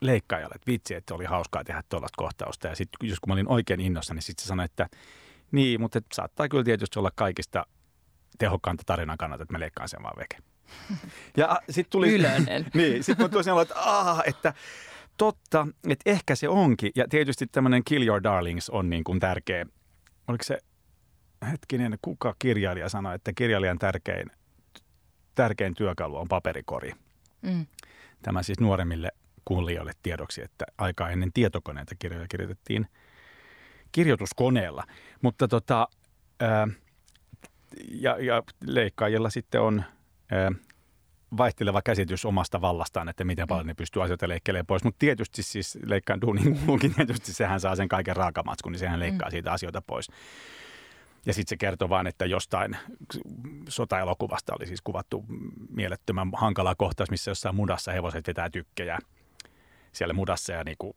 [0.00, 2.68] leikkaajalle, että vitsi, että oli hauskaa tehdä tuollaista kohtausta.
[2.68, 4.88] Ja sitten kun mä olin oikein innossa, niin sitten se sanoi, että
[5.52, 7.66] niin, mutta saattaa kyllä tietysti olla kaikista
[8.38, 10.36] tehokkainta tarinan kannalta, että mä leikkaan sen vaan veke.
[11.36, 12.14] Ja sitten tuli...
[12.14, 12.66] Ylönen.
[12.74, 14.54] niin, sitten mä tuli että, Aa, että
[15.16, 16.92] totta, että ehkä se onkin.
[16.96, 19.66] Ja tietysti tämmöinen Kill Your Darlings on niin kuin tärkeä.
[20.28, 20.58] Oliko se,
[21.50, 24.30] hetkinen, kuka kirjailija sanoi, että kirjailijan tärkein,
[25.34, 26.92] tärkein työkalu on paperikori.
[27.42, 27.66] Mm.
[28.22, 29.12] Tämä siis nuoremmille
[29.44, 32.86] kuulijoille tiedoksi, että aikaa ennen tietokoneita kirjoja kirjoitettiin
[33.92, 34.84] kirjoituskoneella.
[35.22, 35.88] Mutta tota,
[36.40, 36.68] ää,
[37.88, 39.84] ja, ja leikkaajilla sitten on
[40.30, 40.52] ää,
[41.36, 44.84] vaihteleva käsitys omasta vallastaan, että miten paljon ne pystyy asioita leikkelemään pois.
[44.84, 49.30] Mutta tietysti siis leikkaan duunin kuuluukin, tietysti sehän saa sen kaiken raakamatskun, niin sehän leikkaa
[49.30, 50.08] siitä asioita pois.
[51.26, 52.76] Ja sitten se kertoo vain, että jostain
[53.68, 55.24] sotaelokuvasta oli siis kuvattu
[55.70, 58.98] mielettömän hankala kohtaus, missä jossain mudassa hevoset vetää tykkejä
[59.92, 60.92] siellä mudassa ja niin kuin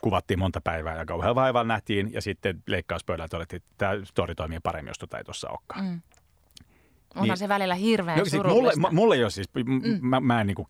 [0.00, 4.60] kuvattiin monta päivää ja kauhean vaivalla nähtiin ja sitten leikkauspöydällä todettiin, että tämä story toimii
[4.62, 5.84] paremmin, jos tota ei tuossa olekaan.
[5.84, 6.00] Mm.
[7.14, 7.36] Onhan Niin.
[7.36, 8.90] se välillä hirveän No, siis mulle, surullista.
[8.90, 9.98] m- mulle ei ole siis, Mm.
[10.00, 10.68] mä, mä en niin kuin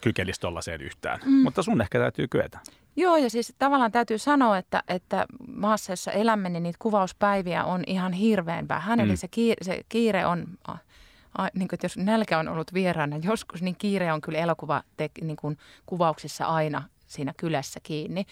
[0.00, 1.32] kykelisi tollaiseen yhtään, Mm.
[1.32, 2.58] mutta sun ehkä täytyy kyetä.
[2.96, 5.26] Joo, ja siis tavallaan täytyy sanoa, että, että
[5.56, 8.98] maassa, jossa elämme, niin niitä kuvauspäiviä on ihan hirveän vähän.
[8.98, 9.02] Mm.
[9.04, 9.08] Mm.
[9.10, 10.46] Eli se kiire, se kiire on,
[11.38, 14.82] a, niin kuin, että jos nälkä on ollut vieraana joskus, niin kiire on kyllä elokuva
[14.96, 18.24] te, niin kuin, kuvauksissa aina siinä kylässä kiinni.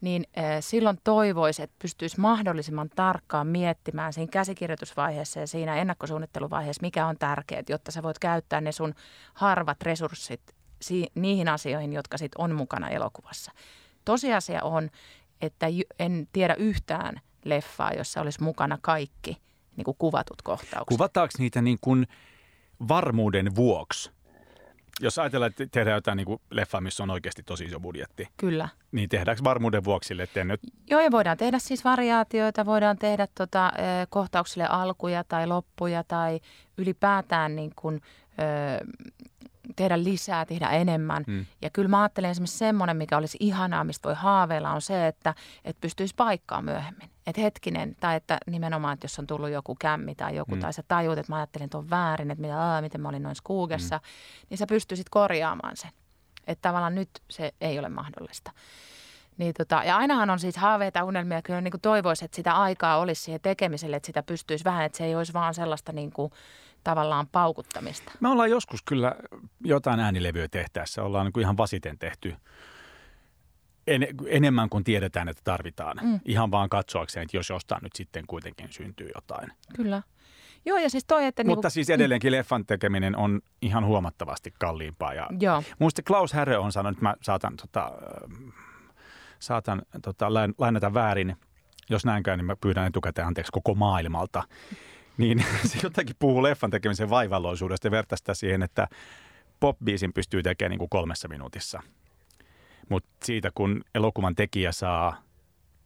[0.00, 0.24] Niin
[0.60, 7.62] silloin toivoisi, että pystyisi mahdollisimman tarkkaan miettimään siinä käsikirjoitusvaiheessa ja siinä ennakkosuunnitteluvaiheessa, mikä on tärkeää,
[7.68, 8.94] jotta sä voit käyttää ne sun
[9.34, 10.40] harvat resurssit
[10.82, 13.52] si- niihin asioihin, jotka sit on mukana elokuvassa.
[14.04, 14.90] Tosiasia on,
[15.40, 15.66] että
[15.98, 19.36] en tiedä yhtään leffaa, jossa olisi mukana kaikki
[19.76, 20.88] niin kuin kuvatut kohtaukset.
[20.88, 22.06] Kuvataanko niitä niin kuin
[22.88, 24.10] varmuuden vuoksi?
[25.00, 28.68] Jos ajatellaan, että tehdään jotain niin kuin leffaa, missä on oikeasti tosi iso budjetti, Kyllä.
[28.92, 30.60] niin tehdäänkö varmuuden vuoksi sille, että nyt
[30.90, 33.72] Joo, ja voidaan tehdä siis variaatioita, voidaan tehdä tota,
[34.08, 36.40] kohtauksille alkuja tai loppuja tai
[36.78, 38.00] ylipäätään niin kuin,
[38.38, 38.86] ö,
[39.76, 41.24] tehdä lisää, tehdä enemmän.
[41.26, 41.46] Mm.
[41.62, 45.34] Ja kyllä mä ajattelen esimerkiksi semmoinen, mikä olisi ihanaa, mistä voi haaveilla, on se, että,
[45.64, 47.10] että pystyisi paikkaa myöhemmin.
[47.26, 50.60] Että hetkinen, tai että nimenomaan, että jos on tullut joku kämmi tai joku, Mm.
[50.60, 53.36] tai sä tajuut, että mä ajattelin tuon väärin, että mitä, aa, miten mä olin noin
[53.36, 54.46] skuugessa, mm.
[54.50, 55.90] niin sä pystyisit korjaamaan sen.
[56.46, 58.52] Että tavallaan nyt se ei ole mahdollista.
[59.38, 63.22] Niin tota, ja ainahan on siis haaveita, unelmia, kyllä niin toivoisi, että sitä aikaa olisi
[63.22, 66.32] siihen tekemiselle, että sitä pystyisi vähän, että se ei olisi vaan sellaista niin kuin,
[66.90, 68.12] tavallaan paukuttamista.
[68.20, 69.16] Me ollaan joskus kyllä
[69.64, 72.34] jotain äänilevyä tehtäessä, ollaan niin kuin ihan vasiten tehty
[73.86, 75.96] en, enemmän kuin tiedetään, että tarvitaan.
[76.02, 76.20] Mm.
[76.24, 79.52] Ihan vaan katsoakseen, että jos jostain nyt sitten kuitenkin syntyy jotain.
[79.76, 80.02] Kyllä.
[80.64, 81.44] Joo, ja siis toi, että...
[81.44, 85.14] Mutta niinku, siis edelleenkin leffan tekeminen on ihan huomattavasti kalliimpaa.
[85.14, 85.62] Ja Joo.
[85.78, 88.48] Muista Klaus Härö on sanonut, että mä saatan, tota, ähm,
[89.38, 91.36] saatan tota, lain- lainata väärin.
[91.90, 94.42] Jos näin käy, niin mä pyydän etukäteen anteeksi koko maailmalta.
[95.18, 98.88] Niin se jotenkin puhuu leffan tekemisen vaivalloisuudesta ja vertaa sitä siihen, että
[99.60, 101.82] pop-biisin pystyy tekemään niin kuin kolmessa minuutissa.
[102.88, 105.22] Mutta siitä, kun elokuvan tekijä saa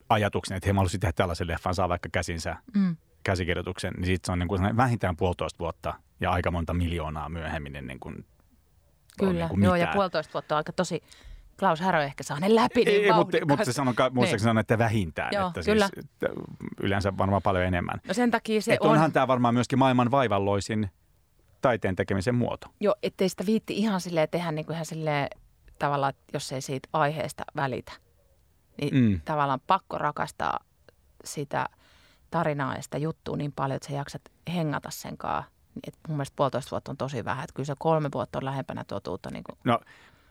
[0.08, 2.96] ajatuksen, että he haluaisivat tehdä tällaisen leffan, saa vaikka käsinsä Mm.
[3.24, 7.76] käsikirjoituksen, niin siitä se on niin kuin vähintään puolitoista vuotta ja aika monta miljoonaa myöhemmin
[7.76, 8.24] ennen kuin on
[9.28, 9.94] Kyllä, niin kuin joo, ja mitään.
[9.94, 11.02] puolitoista vuotta on aika tosi...
[11.60, 13.64] Klaus Härö ehkä saa ne läpi niin Ei, mutta, mutta vauhdikkaasti.
[13.64, 15.30] se sanon, muistaakseni sanon, että vähintään.
[15.32, 15.88] Joo, että kyllä.
[15.94, 16.28] Siis, että
[16.82, 18.00] yleensä varmaan paljon enemmän.
[18.08, 18.92] No sen takia se että on...
[18.92, 20.90] onhan tämä varmaan myöskin maailman vaivalloisin
[21.60, 22.66] taiteen tekemisen muoto.
[22.80, 25.28] Joo, ettei sitä viitti ihan silleen tehdä niin kuin ihan silleen
[25.78, 27.92] tavallaan, että jos ei siitä aiheesta välitä.
[28.80, 29.00] Niin Mm.
[29.00, 29.20] mm.
[29.24, 30.58] tavallaan pakko rakastaa
[31.24, 31.66] sitä
[32.30, 34.22] tarinaa ja sitä juttua niin paljon, että sä jaksat
[34.54, 35.50] hengata sen kanssa.
[35.86, 37.44] Et mun mielestä puolitoista vuotta on tosi vähän.
[37.44, 39.30] Että kyllä se kolme vuotta on lähempänä totuutta.
[39.30, 39.78] Niin kuin, No,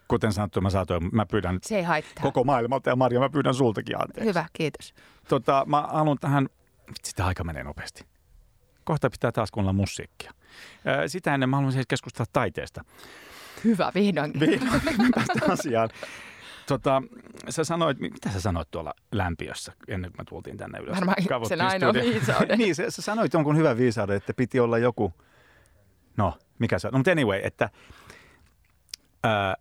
[0.10, 2.24] kuten sanottu, mä saatoin, mä pyydän se ei haittaa.
[2.24, 4.30] koko maailmalta ja Maria, mä pyydän sultakin anteeksi.
[4.30, 4.94] Hyvä, kiitos.
[5.28, 6.50] Tota, mä haluan tähän,
[6.88, 8.06] vitsi, sitä aika menee nopeasti.
[8.84, 10.32] Kohta pitää taas kuunnella musiikkia.
[11.08, 12.86] Sitä ennen mä haluan siis keskustella taiteesta.
[13.64, 14.40] Hyvä, vihdoinkin.
[14.40, 14.82] Vihdoin
[15.16, 15.90] päästä asiaan.
[16.68, 17.04] Tota,
[17.50, 20.96] sä sanoit, mitä sä sanoit tuolla lämpiössä ennen kuin me tultiin tänne ylös?
[20.96, 22.60] Varmaan Kaavottiin sen ainoa viisauden.
[22.60, 25.14] niin, sä, sä sanoit jonkun hyvän viisauden, että piti olla joku,
[26.18, 27.70] no mikä se on, no mutta anyway, että
[29.24, 29.56] ää,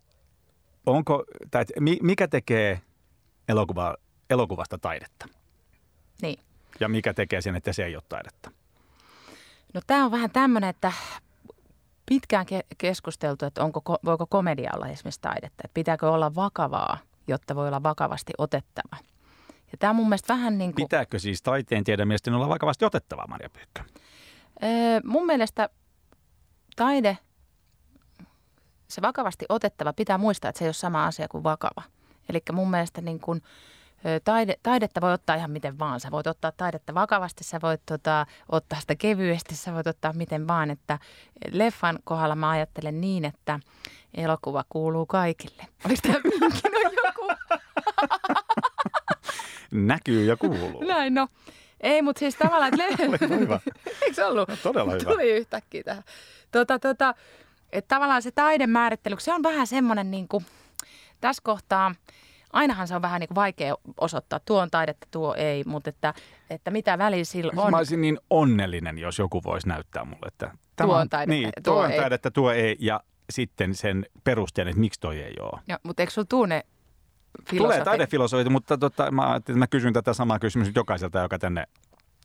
[0.91, 1.65] onko, tai
[2.01, 2.81] mikä tekee
[3.47, 3.95] elokuva,
[4.29, 5.25] elokuvasta taidetta?
[6.21, 6.39] Niin.
[6.79, 8.51] Ja mikä tekee sen, että se ei ole taidetta?
[9.73, 10.91] No tämä on vähän tämmöinen, että
[12.05, 15.61] pitkään ke- keskusteltu, että onko, ko- voiko komedia olla esimerkiksi taidetta.
[15.65, 18.97] Että pitääkö olla vakavaa, jotta voi olla vakavasti otettava.
[19.71, 20.85] Ja tämä on mun mielestä vähän niin kuin...
[20.85, 23.81] Pitääkö siis taiteen tiedemiesten olla vakavasti otettavaa, Maria Pyykkö?
[24.63, 25.69] Öö, mun mielestä
[26.75, 27.17] taide,
[28.89, 31.81] se vakavasti otettava, pitää muistaa, että se ei ole sama asia kuin vakava.
[32.29, 33.41] Eli mun mielestä niin kun,
[34.23, 35.99] taide, taidetta voi ottaa ihan miten vaan.
[35.99, 40.47] Sä voit ottaa taidetta vakavasti, sä voit tota, ottaa sitä kevyesti, sä voit ottaa miten
[40.47, 40.69] vaan.
[40.69, 40.99] Että
[41.51, 43.59] leffan kohdalla mä ajattelen niin, että
[44.13, 45.63] elokuva kuuluu kaikille.
[45.85, 47.27] Oliko tämä vinkki no joku?
[49.71, 50.83] Näkyy ja kuuluu.
[50.87, 51.27] Näin no.
[51.81, 53.59] Ei, mutta siis tavallaan, että le- hyvä.
[54.01, 54.49] Eikö se ollut?
[54.49, 55.11] No, todella hyvä.
[55.11, 56.03] Tuli yhtäkkiä tähän.
[56.51, 57.15] Tota, tota,
[57.71, 60.45] että tavallaan se taidemäärittely, se on vähän semmoinen niin kuin,
[61.21, 61.95] tässä kohtaa,
[62.53, 66.13] ainahan se on vähän niin kuin vaikea osoittaa, tuo on taidetta, tuo ei, mutta että,
[66.49, 67.71] että mitä väliä sillä on.
[67.71, 70.51] Mä olisin niin onnellinen, jos joku voisi näyttää mulle, että
[70.81, 71.99] Tuo on taidetta niin, tuo, tuo on ei.
[71.99, 72.99] taidetta, tuo ei, ja
[73.29, 75.61] sitten sen perusteen, että miksi toi ei ole.
[75.67, 76.63] Ja, mutta eikö sulla tuu ne
[77.37, 77.83] Tulee filosofit?
[77.83, 81.65] taidefilosofit, mutta tota, mä, että mä kysyn tätä samaa kysymystä jokaiselta, joka tänne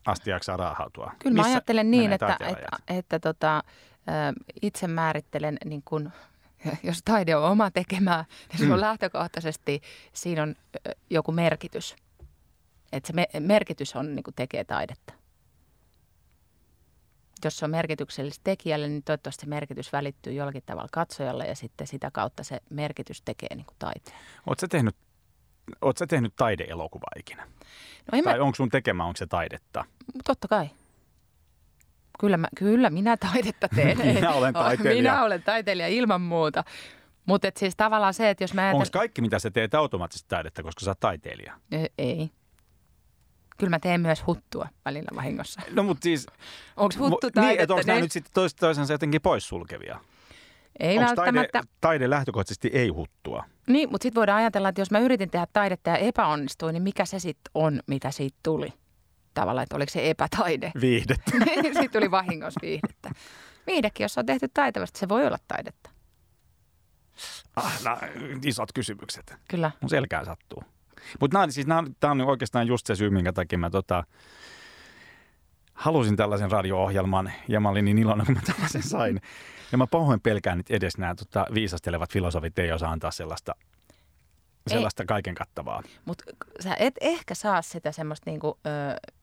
[0.05, 1.11] asti jaksaa raahautua.
[1.19, 2.67] Kyllä mä Missä ajattelen niin, että, taiteenrajat?
[2.79, 3.63] että, että tota,
[4.61, 6.11] itse määrittelen, niin kun,
[6.83, 8.81] jos taide on oma tekemää, niin se on Mm.
[8.81, 9.81] lähtökohtaisesti,
[10.13, 10.55] siinä on
[11.09, 11.95] joku merkitys.
[12.91, 15.13] Että se me, merkitys on, niin kuin tekee taidetta.
[17.43, 21.87] Jos se on merkityksellistä tekijälle, niin toivottavasti se merkitys välittyy jollakin tavalla katsojalle ja sitten
[21.87, 24.17] sitä kautta se merkitys tekee niin kuin taiteen.
[24.47, 24.95] Oletko sä tehnyt
[25.81, 27.43] oot sä tehnyt taideelokuvaa ikinä?
[28.11, 29.85] No tai mä, onko sun tekemä, onko se taidetta?
[30.23, 30.69] totta kai.
[32.19, 33.97] Kyllä, mä, kyllä minä taidetta teen.
[34.15, 34.95] Minä olen taiteilija.
[35.13, 36.63] Minä olen taiteilija ilman muuta.
[37.25, 38.91] Mutta siis tavallaan se, että jos mä Onko ajattelen...
[39.01, 41.53] kaikki, mitä sä teet automaattisesti taidetta, koska sä oot taiteilija?
[41.97, 42.29] Ei.
[43.57, 45.61] Kyllä mä teen myös huttua välillä vahingossa.
[45.73, 46.27] No mutta siis...
[46.77, 47.63] Onko huttu Niin, taidetta?
[47.63, 49.99] että onko nämä nyt sitten tois, toisensa jotenkin poissulkevia?
[50.79, 51.73] Ei onko taide, välttämättä.
[51.81, 53.43] taide lähtökohtaisesti ei huttua?
[53.67, 57.05] Niin, mutta sitten voidaan ajatella, että jos mä yritin tehdä taidetta ja epäonnistuin, niin mikä
[57.05, 58.73] se sitten on, mitä siitä tuli?
[59.35, 60.71] Tavallaan, että oliko se epätaide?
[60.81, 61.31] Viihdettä.
[61.79, 63.11] siitä tuli vahingossa viihdettä.
[63.67, 65.89] Viihdekin, jos on tehty taitavasti, se voi olla taidetta.
[67.55, 68.09] Ah, nää,
[68.45, 69.35] isot kysymykset.
[69.47, 69.71] Kyllä.
[69.81, 70.63] Mun selkään sattuu.
[71.19, 74.03] Mutta nämä, siis nämä, tämä on oikeastaan just se syy, minkä takia mä tota,
[75.73, 79.21] halusin tällaisen radio-ohjelman ja mä olin niin iloinen, kun mä tällaisen sain.
[79.71, 83.55] Ja mä pahoin pelkään, että edes nämä tota, viisastelevat filosofit ei osaa antaa sellaista,
[84.67, 85.83] sellaista kaiken kattavaa.
[86.05, 86.23] Mutta
[86.59, 88.69] sä et ehkä saa sitä semmoista niinku, ö,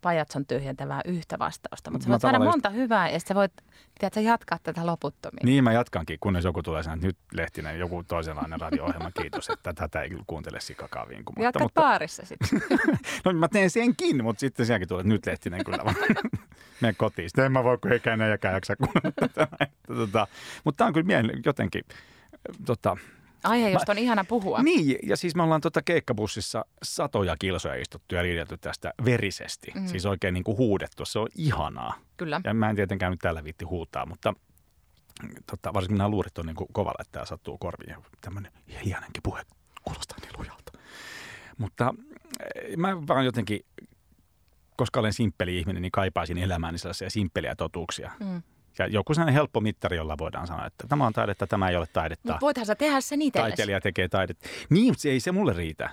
[0.01, 3.53] pajatson tyhjentävää yhtä vastausta, mutta sä Mä voit saada monta hyvää ja sä voit
[3.99, 5.47] tiedätkö, jatkaa tätä loputtomiin.
[5.47, 9.72] Niin mä jatkankin, kunnes joku tulee sanoa, että nyt Lehtinen, joku toisenlainen radio-ohjelma, kiitos, että
[9.72, 11.22] tätä ei kyllä kuuntele sikakaviin.
[11.26, 12.62] Mutta, Jatkat mutta, baarissa sitten.
[13.24, 15.97] no mä teen senkin, mutta sitten sielläkin tulee, että nyt Lehtinen kyllä vaan
[16.80, 17.28] mene kotiin.
[17.28, 19.49] Sitten en mä voi, kun eikä enää jäkään jaksa kuunnella tätä.
[19.86, 20.26] Tota,
[20.64, 21.84] mutta tämä on kyllä mielen, jotenkin,
[22.66, 22.97] tota,
[23.45, 24.62] Aihe, josta on ihana puhua.
[24.62, 29.72] Niin, ja siis me ollaan tota keikkabussissa satoja kilsoja istuttu ja riidelty tästä verisesti.
[29.74, 29.80] Mm.
[29.80, 29.86] Mm.
[29.86, 31.05] Siis oikein niin kuin huudettu.
[31.05, 31.95] Se on ihanaa.
[32.16, 32.40] Kyllä.
[32.45, 34.34] Ja mä en tietenkään nyt tällä viitti huutaa, mutta
[35.51, 37.97] tota, varsinkin nämä luurit on niin kuin kovalla, että tämä sattuu korviin.
[38.20, 39.43] Tämmöinen hiljainenkin puhe
[39.84, 40.72] kuulostaa niin lujalta.
[41.59, 41.95] Mutta
[42.55, 43.61] eh, mä vaan jotenkin,
[44.76, 48.11] koska olen simppeli ihminen, niin kaipaisin elämääni sellaisia simppeliä totuuksia.
[48.20, 48.43] Mm.
[48.82, 51.86] Ja joku sellainen helppo mittari, jolla voidaan sanoa, että tämä on taidetta, tämä ei ole
[51.92, 53.50] taidetta Mutta voithan sä tehdä sen itsellesi.
[53.50, 54.48] taiteilija tekee taidetta.
[54.70, 55.90] Niin, se ei se mulle riitä.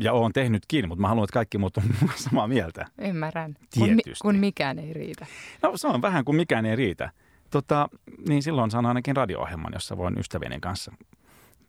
[0.00, 1.82] Ja oon tehnytkin, mutta mä haluan, että kaikki muut on
[2.16, 2.86] samaa mieltä.
[2.98, 3.54] Ymmärrän.
[3.78, 4.22] Kun, mi- Tietysti.
[4.22, 5.26] kun mikään ei riitä.
[5.62, 7.10] No se on vähän kuin mikään ei riitä.
[7.50, 7.88] Tota,
[8.28, 10.92] niin silloin saan ainakin radio-ohjelman, jossa voin ystävieni kanssa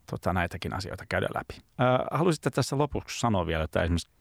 [0.09, 1.61] tota, näitäkin asioita käydä läpi.
[1.77, 4.11] Ää, haluaisitte tässä lopuksi sanoa vielä, että esimerkiksi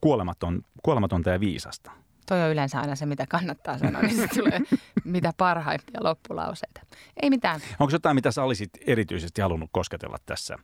[0.00, 1.90] kuolematon, kuolematonta ja viisasta.
[2.26, 4.60] Toi on yleensä aina se, mitä kannattaa sanoa, niin se tulee
[5.04, 6.80] mitä parhaimpia loppulauseita.
[7.22, 7.60] Ei mitään.
[7.78, 10.56] Onko jotain, mitä sä olisit erityisesti halunnut kosketella tässä?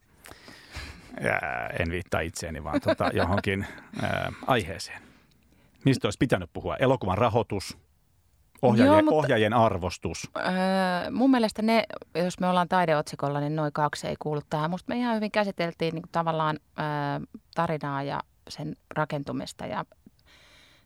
[1.20, 3.66] Ää, en viittaa itseeni, vaan tota, johonkin
[4.02, 5.02] ää, aiheeseen.
[5.84, 6.76] Mistä olisi pitänyt puhua?
[6.76, 7.78] Elokuvan rahoitus,
[8.62, 10.30] ohjaajien, Joo, mutta- ohjaajien arvostus.
[10.36, 11.84] Öö, mun mielestä ne,
[12.14, 14.70] jos me ollaan taideotsikolla, niin noin kaksi ei kuulu tähän.
[14.70, 16.84] Musta me ihan hyvin käsiteltiin niin kuin tavallaan öö,
[17.54, 19.66] tarinaa ja sen rakentumista.
[19.66, 19.84] Ja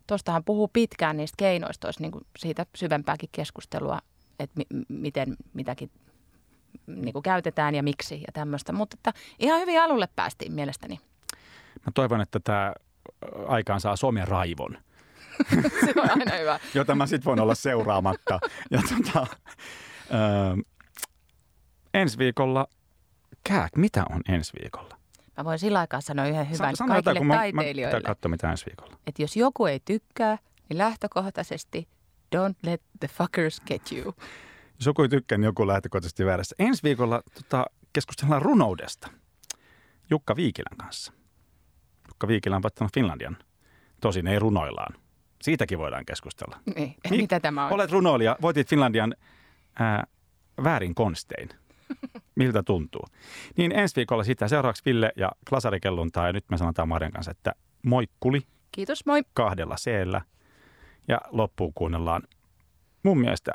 [0.06, 3.98] tuostahan puhuu pitkään niistä keinoista, olisi niin kuin siitä syvempääkin keskustelua,
[4.38, 5.90] että mi- miten mitäkin
[6.86, 8.72] niin kuin käytetään ja miksi ja tämmöistä.
[8.72, 11.00] Mutta että ihan hyvin alulle päästiin mielestäni.
[11.86, 12.72] Mä toivon, että tämä
[13.46, 14.78] aikaan saa somen raivon,
[15.84, 16.60] Se on aina hyvä.
[16.74, 18.38] jota mä sitten voin olla seuraamatta.
[18.70, 19.26] Ja tota,
[20.10, 20.62] ö,
[21.94, 22.66] ensi viikolla,
[23.44, 24.95] kääk, mitä on ensi viikolla?
[25.36, 27.98] Mä voin sillä aikaa sanoa yhden hyvän Sano jotain, kaikille kun mä, mä taiteilijoille.
[27.98, 28.98] pitää katsoa, mitä ensi viikolla.
[29.06, 31.88] että jos joku ei tykkää, niin lähtökohtaisesti
[32.36, 34.14] don't let the fuckers get you.
[34.78, 36.56] Jos joku ei tykkää, niin joku on lähtökohtaisesti väärässä.
[36.58, 39.08] Ensi viikolla tota, keskustellaan runoudesta
[40.10, 41.12] Jukka Viikilän kanssa.
[42.08, 43.36] Jukka Viikilä on voittanut Finlandian.
[44.00, 44.94] Tosin ei runoillaan.
[45.42, 46.60] Siitäkin voidaan keskustella.
[46.76, 47.72] Niin, mitä tämä on?
[47.72, 49.14] Olet runoilija, voitit Finlandian
[49.78, 50.06] ää,
[50.64, 51.48] väärin konstein.
[52.36, 53.04] Miltä tuntuu?
[53.56, 57.30] Niin ensi viikolla sitä seuraavaksi Ville ja Klasari Kelluntaa ja nyt me sanotaan Marjan kanssa,
[57.30, 58.40] että moikkuli
[58.72, 59.22] Kiitos, moi.
[59.34, 59.90] kahdella c
[61.08, 62.22] Ja loppuun kuunnellaan
[63.02, 63.52] mun mielestä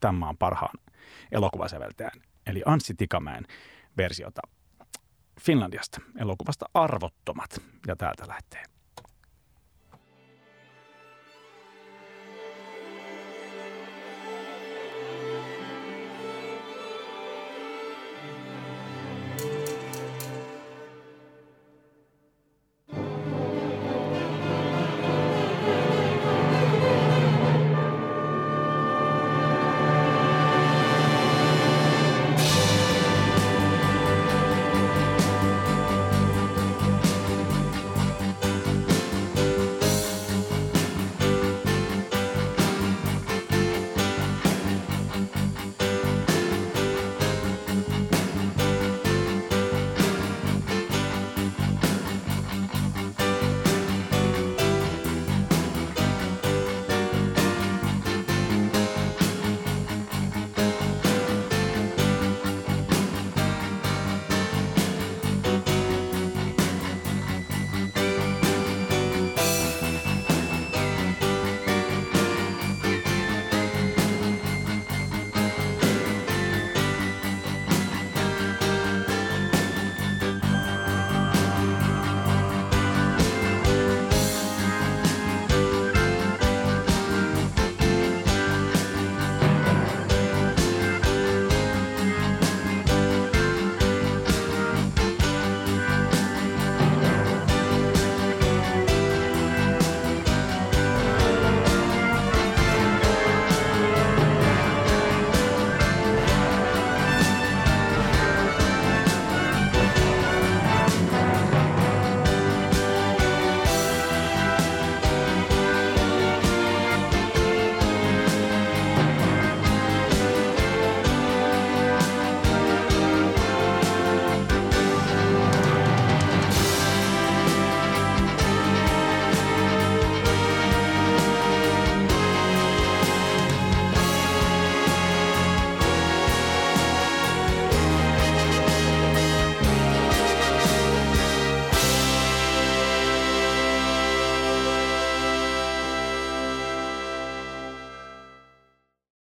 [0.00, 0.78] tämän maan parhaan
[1.32, 3.44] elokuvasäveltäjän, eli Anssi Tikamäen
[3.96, 4.40] versiota
[5.40, 7.62] Finlandiasta, elokuvasta Arvottomat.
[7.86, 8.77] Ja täältä lähtee